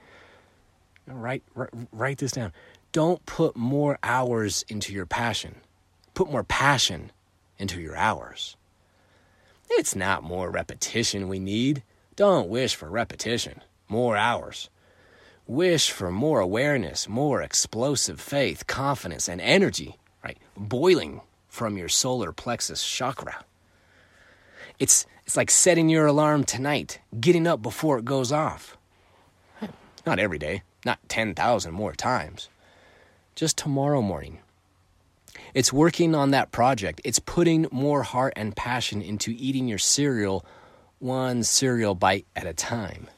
Write, 1.07 1.43
write, 1.55 1.71
write 1.93 2.19
this 2.19 2.33
down. 2.33 2.53
Don't 2.93 3.25
put 3.27 3.57
more 3.57 3.99
hours 4.03 4.65
into 4.69 4.93
your 4.93 5.05
passion. 5.05 5.57
Put 6.15 6.31
more 6.31 6.45
passion 6.45 7.11
into 7.59 7.81
your 7.81 7.97
hours. 7.97 8.57
It's 9.71 9.97
not 9.97 10.23
more 10.23 10.51
repetition 10.51 11.29
we 11.29 11.39
need. 11.39 11.83
Don't 12.17 12.49
wish 12.49 12.75
for 12.75 12.89
repetition, 12.89 13.63
more 13.89 14.17
hours. 14.17 14.71
Wish 15.47 15.91
for 15.91 16.11
more 16.11 16.41
awareness, 16.41 17.09
more 17.09 17.43
explosive 17.43 18.21
faith, 18.21 18.67
confidence, 18.67 19.29
and 19.29 19.41
energy, 19.41 19.97
right? 20.23 20.39
Boiling 20.57 21.21
from 21.53 21.77
your 21.77 21.91
solar 21.91 22.33
plexus 22.33 22.83
chakra. 22.83 23.45
It's, 24.79 25.05
it's 25.27 25.37
like 25.37 25.51
setting 25.51 25.91
your 25.91 26.07
alarm 26.07 26.45
tonight, 26.45 26.99
getting 27.21 27.47
up 27.47 27.61
before 27.61 27.99
it 27.99 28.07
goes 28.07 28.33
off. 28.33 28.79
Not 30.07 30.19
every 30.19 30.39
day, 30.39 30.63
not 30.87 30.99
10,000 31.11 31.75
more 31.75 31.93
times 31.93 32.49
just 33.35 33.59
tomorrow 33.59 34.01
morning. 34.01 34.39
It's 35.53 35.75
working 35.75 36.15
on 36.15 36.31
that 36.31 36.53
project. 36.53 37.03
It's 37.05 37.19
putting 37.19 37.67
more 37.71 38.03
heart 38.03 38.33
and 38.35 38.57
passion 38.57 39.03
into 39.03 39.35
eating 39.37 39.69
your 39.69 39.79
cereal 39.79 40.47
one 41.01 41.43
cereal 41.43 41.95
bite 41.95 42.27
at 42.35 42.47
a 42.47 42.55
time. 42.55 43.09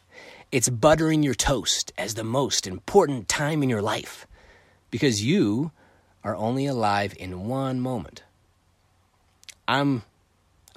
It's 0.50 0.68
buttering 0.68 1.22
your 1.22 1.34
toast 1.34 1.92
as 1.96 2.14
the 2.14 2.24
most 2.24 2.66
important 2.66 3.28
time 3.28 3.62
in 3.62 3.68
your 3.68 3.82
life 3.82 4.26
because 4.90 5.24
you 5.24 5.70
are 6.24 6.34
only 6.34 6.66
alive 6.66 7.14
in 7.18 7.46
one 7.46 7.80
moment. 7.80 8.23
I'm 9.66 10.02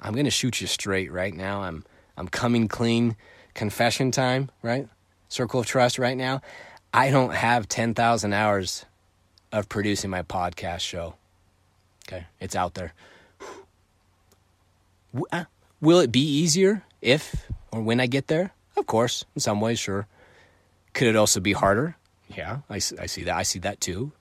I'm 0.00 0.12
going 0.12 0.24
to 0.24 0.30
shoot 0.30 0.60
you 0.60 0.66
straight 0.66 1.10
right 1.12 1.34
now. 1.34 1.62
I'm 1.62 1.84
I'm 2.16 2.28
coming 2.28 2.68
clean. 2.68 3.16
Confession 3.54 4.12
time, 4.12 4.50
right? 4.62 4.88
Circle 5.28 5.60
of 5.60 5.66
trust 5.66 5.98
right 5.98 6.16
now. 6.16 6.42
I 6.94 7.10
don't 7.10 7.34
have 7.34 7.68
10,000 7.68 8.32
hours 8.32 8.86
of 9.50 9.68
producing 9.68 10.10
my 10.10 10.22
podcast 10.22 10.80
show. 10.80 11.16
Okay, 12.06 12.26
it's 12.38 12.54
out 12.54 12.74
there. 12.74 12.94
Uh, 15.32 15.44
will 15.80 15.98
it 16.00 16.12
be 16.12 16.20
easier 16.20 16.84
if 17.02 17.50
or 17.72 17.82
when 17.82 18.00
I 18.00 18.06
get 18.06 18.28
there? 18.28 18.52
Of 18.76 18.86
course, 18.86 19.24
in 19.34 19.40
some 19.40 19.60
ways, 19.60 19.78
sure. 19.78 20.06
Could 20.94 21.08
it 21.08 21.16
also 21.16 21.40
be 21.40 21.52
harder? 21.52 21.96
Yeah, 22.28 22.58
I, 22.70 22.76
I 22.76 22.78
see 23.06 23.24
that. 23.24 23.36
I 23.36 23.42
see 23.42 23.58
that 23.60 23.80
too. 23.80 24.12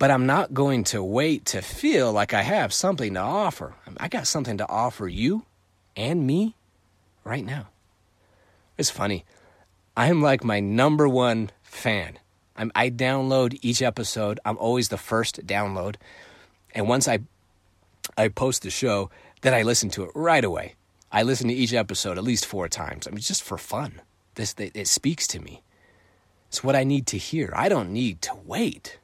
But 0.00 0.10
I'm 0.10 0.26
not 0.26 0.52
going 0.52 0.82
to 0.84 1.04
wait 1.04 1.44
to 1.46 1.62
feel 1.62 2.12
like 2.12 2.34
I 2.34 2.42
have 2.42 2.72
something 2.72 3.14
to 3.14 3.20
offer. 3.20 3.74
I 3.98 4.08
got 4.08 4.26
something 4.26 4.58
to 4.58 4.68
offer 4.68 5.06
you 5.06 5.44
and 5.94 6.26
me 6.26 6.56
right 7.22 7.44
now. 7.44 7.68
It's 8.76 8.90
funny. 8.90 9.24
I'm 9.96 10.20
like 10.20 10.42
my 10.42 10.58
number 10.58 11.08
one 11.08 11.50
fan 11.62 12.18
I'm, 12.60 12.70
I 12.74 12.90
download 12.90 13.58
each 13.62 13.80
episode. 13.80 14.38
I'm 14.44 14.58
always 14.58 14.90
the 14.90 14.98
first 14.98 15.46
download, 15.46 15.96
and 16.74 16.86
once 16.86 17.08
I 17.08 17.20
I 18.18 18.28
post 18.28 18.62
the 18.62 18.70
show, 18.70 19.10
then 19.40 19.54
I 19.54 19.62
listen 19.62 19.88
to 19.90 20.04
it 20.04 20.10
right 20.14 20.44
away. 20.44 20.74
I 21.10 21.22
listen 21.22 21.48
to 21.48 21.54
each 21.54 21.72
episode 21.72 22.18
at 22.18 22.24
least 22.24 22.44
four 22.44 22.68
times. 22.68 23.06
I 23.06 23.12
mean, 23.12 23.20
just 23.20 23.42
for 23.42 23.56
fun. 23.56 24.02
This 24.34 24.54
it, 24.58 24.72
it 24.74 24.88
speaks 24.88 25.26
to 25.28 25.40
me. 25.40 25.62
It's 26.48 26.62
what 26.62 26.76
I 26.76 26.84
need 26.84 27.06
to 27.08 27.18
hear. 27.18 27.50
I 27.56 27.70
don't 27.70 27.94
need 27.94 28.20
to 28.22 28.34
wait. 28.44 28.98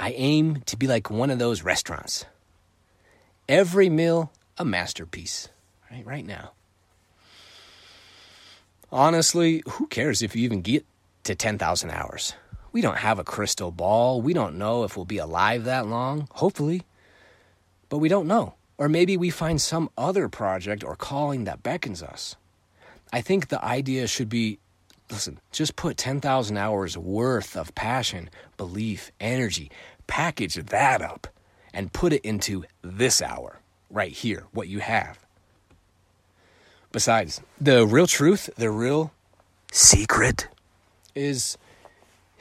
I 0.00 0.12
aim 0.12 0.62
to 0.64 0.78
be 0.78 0.86
like 0.86 1.10
one 1.10 1.30
of 1.30 1.38
those 1.38 1.62
restaurants. 1.62 2.24
Every 3.46 3.90
meal 3.90 4.32
a 4.56 4.64
masterpiece. 4.64 5.50
Right, 5.90 6.06
right 6.06 6.26
now. 6.26 6.52
Honestly, 8.90 9.62
who 9.68 9.86
cares 9.88 10.22
if 10.22 10.34
you 10.34 10.42
even 10.42 10.62
get 10.62 10.86
to 11.24 11.34
10,000 11.34 11.90
hours. 11.90 12.32
We 12.72 12.80
don't 12.80 12.96
have 12.96 13.18
a 13.18 13.24
crystal 13.24 13.70
ball. 13.70 14.22
We 14.22 14.32
don't 14.32 14.56
know 14.56 14.84
if 14.84 14.96
we'll 14.96 15.04
be 15.04 15.18
alive 15.18 15.64
that 15.64 15.86
long, 15.86 16.28
hopefully. 16.32 16.82
But 17.90 17.98
we 17.98 18.08
don't 18.08 18.26
know. 18.26 18.54
Or 18.78 18.88
maybe 18.88 19.18
we 19.18 19.28
find 19.28 19.60
some 19.60 19.90
other 19.98 20.30
project 20.30 20.82
or 20.82 20.96
calling 20.96 21.44
that 21.44 21.62
beckons 21.62 22.02
us. 22.02 22.36
I 23.12 23.20
think 23.20 23.48
the 23.48 23.62
idea 23.62 24.06
should 24.06 24.30
be 24.30 24.60
listen, 25.10 25.40
just 25.52 25.76
put 25.76 25.96
10,000 25.96 26.56
hours 26.56 26.96
worth 26.96 27.56
of 27.56 27.74
passion, 27.74 28.30
belief, 28.56 29.10
energy, 29.20 29.70
package 30.06 30.54
that 30.54 31.02
up, 31.02 31.26
and 31.72 31.92
put 31.92 32.12
it 32.12 32.24
into 32.24 32.64
this 32.82 33.22
hour 33.22 33.60
right 33.90 34.12
here, 34.12 34.44
what 34.52 34.68
you 34.68 34.80
have. 34.80 35.18
Besides, 36.92 37.40
the 37.60 37.86
real 37.86 38.06
truth, 38.06 38.50
the 38.56 38.70
real 38.70 39.12
secret 39.72 40.48
is 41.14 41.56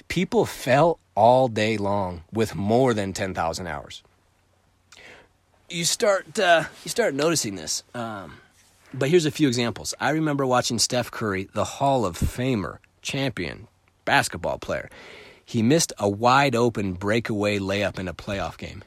people 0.08 0.46
fail 0.46 1.00
all 1.16 1.48
day 1.48 1.78
long 1.78 2.24
with 2.32 2.56
more 2.56 2.94
than 2.94 3.14
10,000 3.14 3.68
hours. 3.68 4.04
You 5.70 5.86
start 5.86 6.40
uh, 6.40 6.64
you 6.84 6.90
start 6.90 7.14
noticing 7.14 7.54
this. 7.54 7.84
Um, 7.94 8.38
but 8.94 9.10
here's 9.10 9.26
a 9.26 9.32
few 9.32 9.48
examples. 9.48 9.94
I 10.00 10.12
remember 10.12 10.46
watching 10.46 10.80
Steph 10.80 11.12
Curry, 11.12 11.50
the 11.54 11.64
Hall 11.64 12.06
of 12.06 12.18
Famer, 12.18 12.80
champion 13.02 13.68
basketball 14.06 14.58
player. 14.58 14.90
He 15.46 15.62
missed 15.62 15.94
a 15.98 16.10
wide 16.10 16.56
open 16.56 16.94
breakaway 16.94 17.60
layup 17.60 18.00
in 18.00 18.08
a 18.08 18.14
playoff 18.14 18.58
game. 18.58 18.84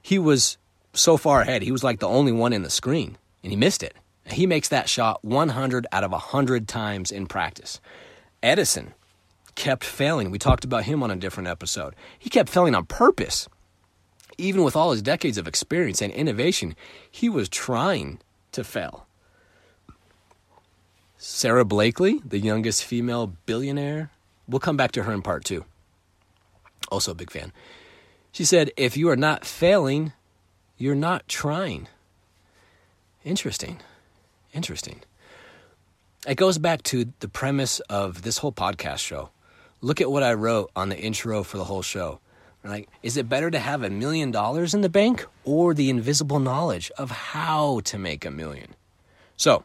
He 0.00 0.18
was 0.18 0.58
so 0.92 1.16
far 1.16 1.42
ahead, 1.42 1.62
he 1.62 1.72
was 1.72 1.84
like 1.84 2.00
the 2.00 2.08
only 2.08 2.32
one 2.32 2.52
in 2.52 2.62
the 2.62 2.70
screen, 2.70 3.18
and 3.42 3.52
he 3.52 3.56
missed 3.56 3.82
it. 3.82 3.94
He 4.26 4.46
makes 4.46 4.68
that 4.68 4.88
shot 4.88 5.24
100 5.24 5.86
out 5.92 6.04
of 6.04 6.12
100 6.12 6.66
times 6.66 7.12
in 7.12 7.26
practice. 7.26 7.80
Edison 8.42 8.94
kept 9.54 9.84
failing. 9.84 10.30
We 10.30 10.38
talked 10.38 10.64
about 10.64 10.84
him 10.84 11.02
on 11.02 11.10
a 11.10 11.16
different 11.16 11.48
episode. 11.48 11.94
He 12.18 12.30
kept 12.30 12.48
failing 12.48 12.74
on 12.74 12.86
purpose. 12.86 13.48
Even 14.38 14.64
with 14.64 14.76
all 14.76 14.92
his 14.92 15.02
decades 15.02 15.38
of 15.38 15.48
experience 15.48 16.02
and 16.02 16.12
innovation, 16.12 16.74
he 17.10 17.28
was 17.28 17.48
trying 17.48 18.20
to 18.52 18.64
fail. 18.64 19.05
Sara 21.18 21.64
Blakely, 21.64 22.20
the 22.24 22.38
youngest 22.38 22.84
female 22.84 23.32
billionaire, 23.46 24.10
we'll 24.46 24.60
come 24.60 24.76
back 24.76 24.92
to 24.92 25.04
her 25.04 25.12
in 25.12 25.22
part 25.22 25.44
two. 25.44 25.64
Also 26.90 27.12
a 27.12 27.14
big 27.14 27.30
fan. 27.30 27.52
She 28.32 28.44
said, 28.44 28.70
If 28.76 28.96
you 28.96 29.08
are 29.08 29.16
not 29.16 29.44
failing, 29.44 30.12
you're 30.76 30.94
not 30.94 31.26
trying. 31.26 31.88
Interesting. 33.24 33.80
Interesting. 34.52 35.00
It 36.28 36.36
goes 36.36 36.58
back 36.58 36.82
to 36.84 37.12
the 37.20 37.28
premise 37.28 37.80
of 37.80 38.22
this 38.22 38.38
whole 38.38 38.52
podcast 38.52 38.98
show. 38.98 39.30
Look 39.80 40.00
at 40.00 40.10
what 40.10 40.22
I 40.22 40.34
wrote 40.34 40.70
on 40.76 40.88
the 40.90 40.98
intro 40.98 41.42
for 41.42 41.56
the 41.56 41.64
whole 41.64 41.82
show. 41.82 42.20
Like, 42.64 42.88
is 43.02 43.16
it 43.16 43.28
better 43.28 43.50
to 43.50 43.58
have 43.58 43.82
a 43.82 43.90
million 43.90 44.32
dollars 44.32 44.74
in 44.74 44.80
the 44.80 44.88
bank 44.88 45.24
or 45.44 45.72
the 45.72 45.88
invisible 45.88 46.40
knowledge 46.40 46.90
of 46.98 47.10
how 47.10 47.80
to 47.84 47.98
make 47.98 48.24
a 48.24 48.30
million? 48.30 48.74
So, 49.36 49.64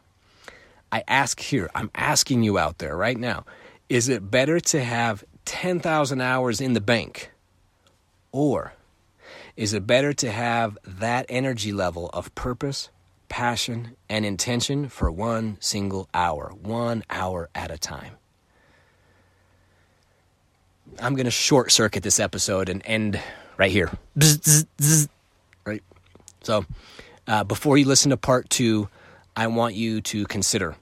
I 0.92 1.02
ask 1.08 1.40
here, 1.40 1.70
I'm 1.74 1.90
asking 1.94 2.42
you 2.42 2.58
out 2.58 2.78
there 2.78 2.94
right 2.94 3.16
now, 3.16 3.46
is 3.88 4.10
it 4.10 4.30
better 4.30 4.60
to 4.60 4.84
have 4.84 5.24
10,000 5.46 6.20
hours 6.20 6.60
in 6.60 6.74
the 6.74 6.80
bank 6.80 7.30
or 8.30 8.74
is 9.56 9.72
it 9.72 9.86
better 9.86 10.12
to 10.12 10.30
have 10.30 10.76
that 10.84 11.26
energy 11.30 11.72
level 11.72 12.10
of 12.12 12.34
purpose, 12.34 12.90
passion, 13.30 13.96
and 14.08 14.26
intention 14.26 14.88
for 14.88 15.10
one 15.10 15.56
single 15.60 16.08
hour, 16.12 16.52
one 16.60 17.04
hour 17.08 17.48
at 17.54 17.70
a 17.70 17.78
time? 17.78 18.16
I'm 21.00 21.14
going 21.14 21.24
to 21.24 21.30
short 21.30 21.72
circuit 21.72 22.02
this 22.02 22.20
episode 22.20 22.68
and 22.68 22.82
end 22.84 23.18
right 23.56 23.70
here. 23.70 23.90
Right? 25.64 25.82
So, 26.42 26.66
uh, 27.26 27.44
before 27.44 27.78
you 27.78 27.86
listen 27.86 28.10
to 28.10 28.16
part 28.16 28.50
two, 28.50 28.88
I 29.34 29.46
want 29.46 29.74
you 29.74 30.02
to 30.02 30.26
consider 30.26 30.76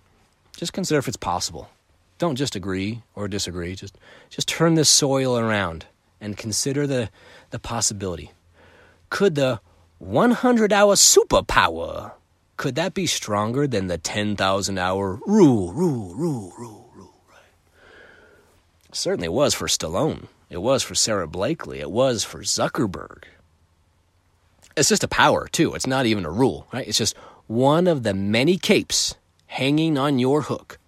just 0.60 0.74
consider 0.74 0.98
if 0.98 1.08
it's 1.08 1.16
possible. 1.16 1.70
Don't 2.18 2.36
just 2.36 2.54
agree 2.54 3.02
or 3.14 3.28
disagree. 3.28 3.74
Just, 3.74 3.96
just 4.28 4.46
turn 4.46 4.74
this 4.74 4.90
soil 4.90 5.38
around 5.38 5.86
and 6.20 6.36
consider 6.36 6.86
the, 6.86 7.08
the 7.48 7.58
possibility. 7.58 8.32
Could 9.08 9.36
the 9.36 9.60
100 10.00 10.70
hour 10.70 10.96
superpower, 10.96 12.12
could 12.58 12.74
that 12.74 12.92
be 12.92 13.06
stronger 13.06 13.66
than 13.66 13.86
the 13.86 13.96
10,000 13.96 14.76
hour 14.76 15.18
rule, 15.26 15.72
rule, 15.72 16.14
rule, 16.14 16.52
rule, 16.58 16.90
rule, 16.94 17.14
right? 17.30 17.38
Certainly 18.92 19.26
it 19.26 19.32
was 19.32 19.54
for 19.54 19.66
Stallone. 19.66 20.26
It 20.50 20.58
was 20.58 20.82
for 20.82 20.94
Sara 20.94 21.26
Blakely. 21.26 21.80
It 21.80 21.90
was 21.90 22.22
for 22.22 22.40
Zuckerberg. 22.40 23.24
It's 24.76 24.90
just 24.90 25.04
a 25.04 25.08
power, 25.08 25.48
too. 25.48 25.74
It's 25.74 25.86
not 25.86 26.04
even 26.04 26.26
a 26.26 26.30
rule, 26.30 26.66
right? 26.70 26.86
It's 26.86 26.98
just 26.98 27.16
one 27.46 27.86
of 27.86 28.02
the 28.02 28.12
many 28.12 28.58
capes 28.58 29.14
hanging 29.50 29.98
on 29.98 30.20
your 30.20 30.42
hook. 30.42 30.78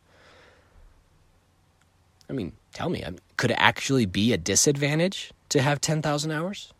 I 2.30 2.32
mean, 2.32 2.52
tell 2.72 2.88
me, 2.88 3.02
um, 3.02 3.16
could 3.36 3.50
it 3.50 3.58
actually 3.58 4.06
be 4.06 4.32
a 4.32 4.38
disadvantage 4.38 5.32
to 5.48 5.60
have 5.60 5.80
10,000 5.80 6.30
hours? 6.30 6.72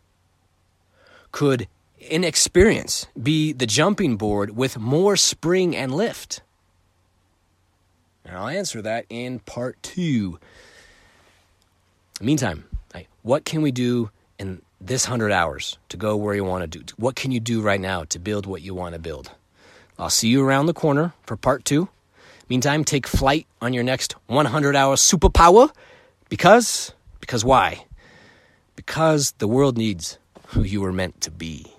Could 1.33 1.67
inexperience 1.99 3.07
be 3.21 3.51
the 3.51 3.67
jumping 3.67 4.15
board 4.15 4.55
with 4.55 4.79
more 4.79 5.17
spring 5.17 5.75
and 5.75 5.93
lift? 5.93 6.41
And 8.23 8.37
I'll 8.37 8.47
answer 8.47 8.81
that 8.81 9.05
in 9.09 9.39
part 9.39 9.81
two. 9.83 10.39
Meantime, 12.21 12.63
what 13.23 13.43
can 13.43 13.61
we 13.61 13.71
do 13.71 14.09
in 14.39 14.61
this 14.79 15.07
100 15.07 15.31
hours 15.31 15.77
to 15.89 15.97
go 15.97 16.15
where 16.15 16.33
you 16.33 16.45
want 16.45 16.69
to 16.71 16.79
do? 16.79 16.93
What 16.97 17.15
can 17.15 17.31
you 17.31 17.41
do 17.41 17.61
right 17.61 17.79
now 17.79 18.05
to 18.05 18.19
build 18.19 18.45
what 18.45 18.61
you 18.61 18.73
want 18.73 18.93
to 18.93 18.99
build? 18.99 19.31
I'll 19.97 20.09
see 20.09 20.27
you 20.27 20.43
around 20.43 20.65
the 20.65 20.73
corner 20.73 21.13
for 21.23 21.35
part 21.35 21.65
two. 21.65 21.89
Meantime, 22.49 22.83
take 22.83 23.07
flight 23.07 23.47
on 23.61 23.73
your 23.73 23.83
next 23.83 24.15
100 24.27 24.75
hour 24.75 24.95
superpower. 24.95 25.71
Because, 26.29 26.93
because 27.19 27.45
why? 27.45 27.85
Because 28.75 29.33
the 29.37 29.47
world 29.47 29.77
needs 29.77 30.17
who 30.47 30.63
you 30.63 30.81
were 30.81 30.93
meant 30.93 31.21
to 31.21 31.31
be. 31.31 31.72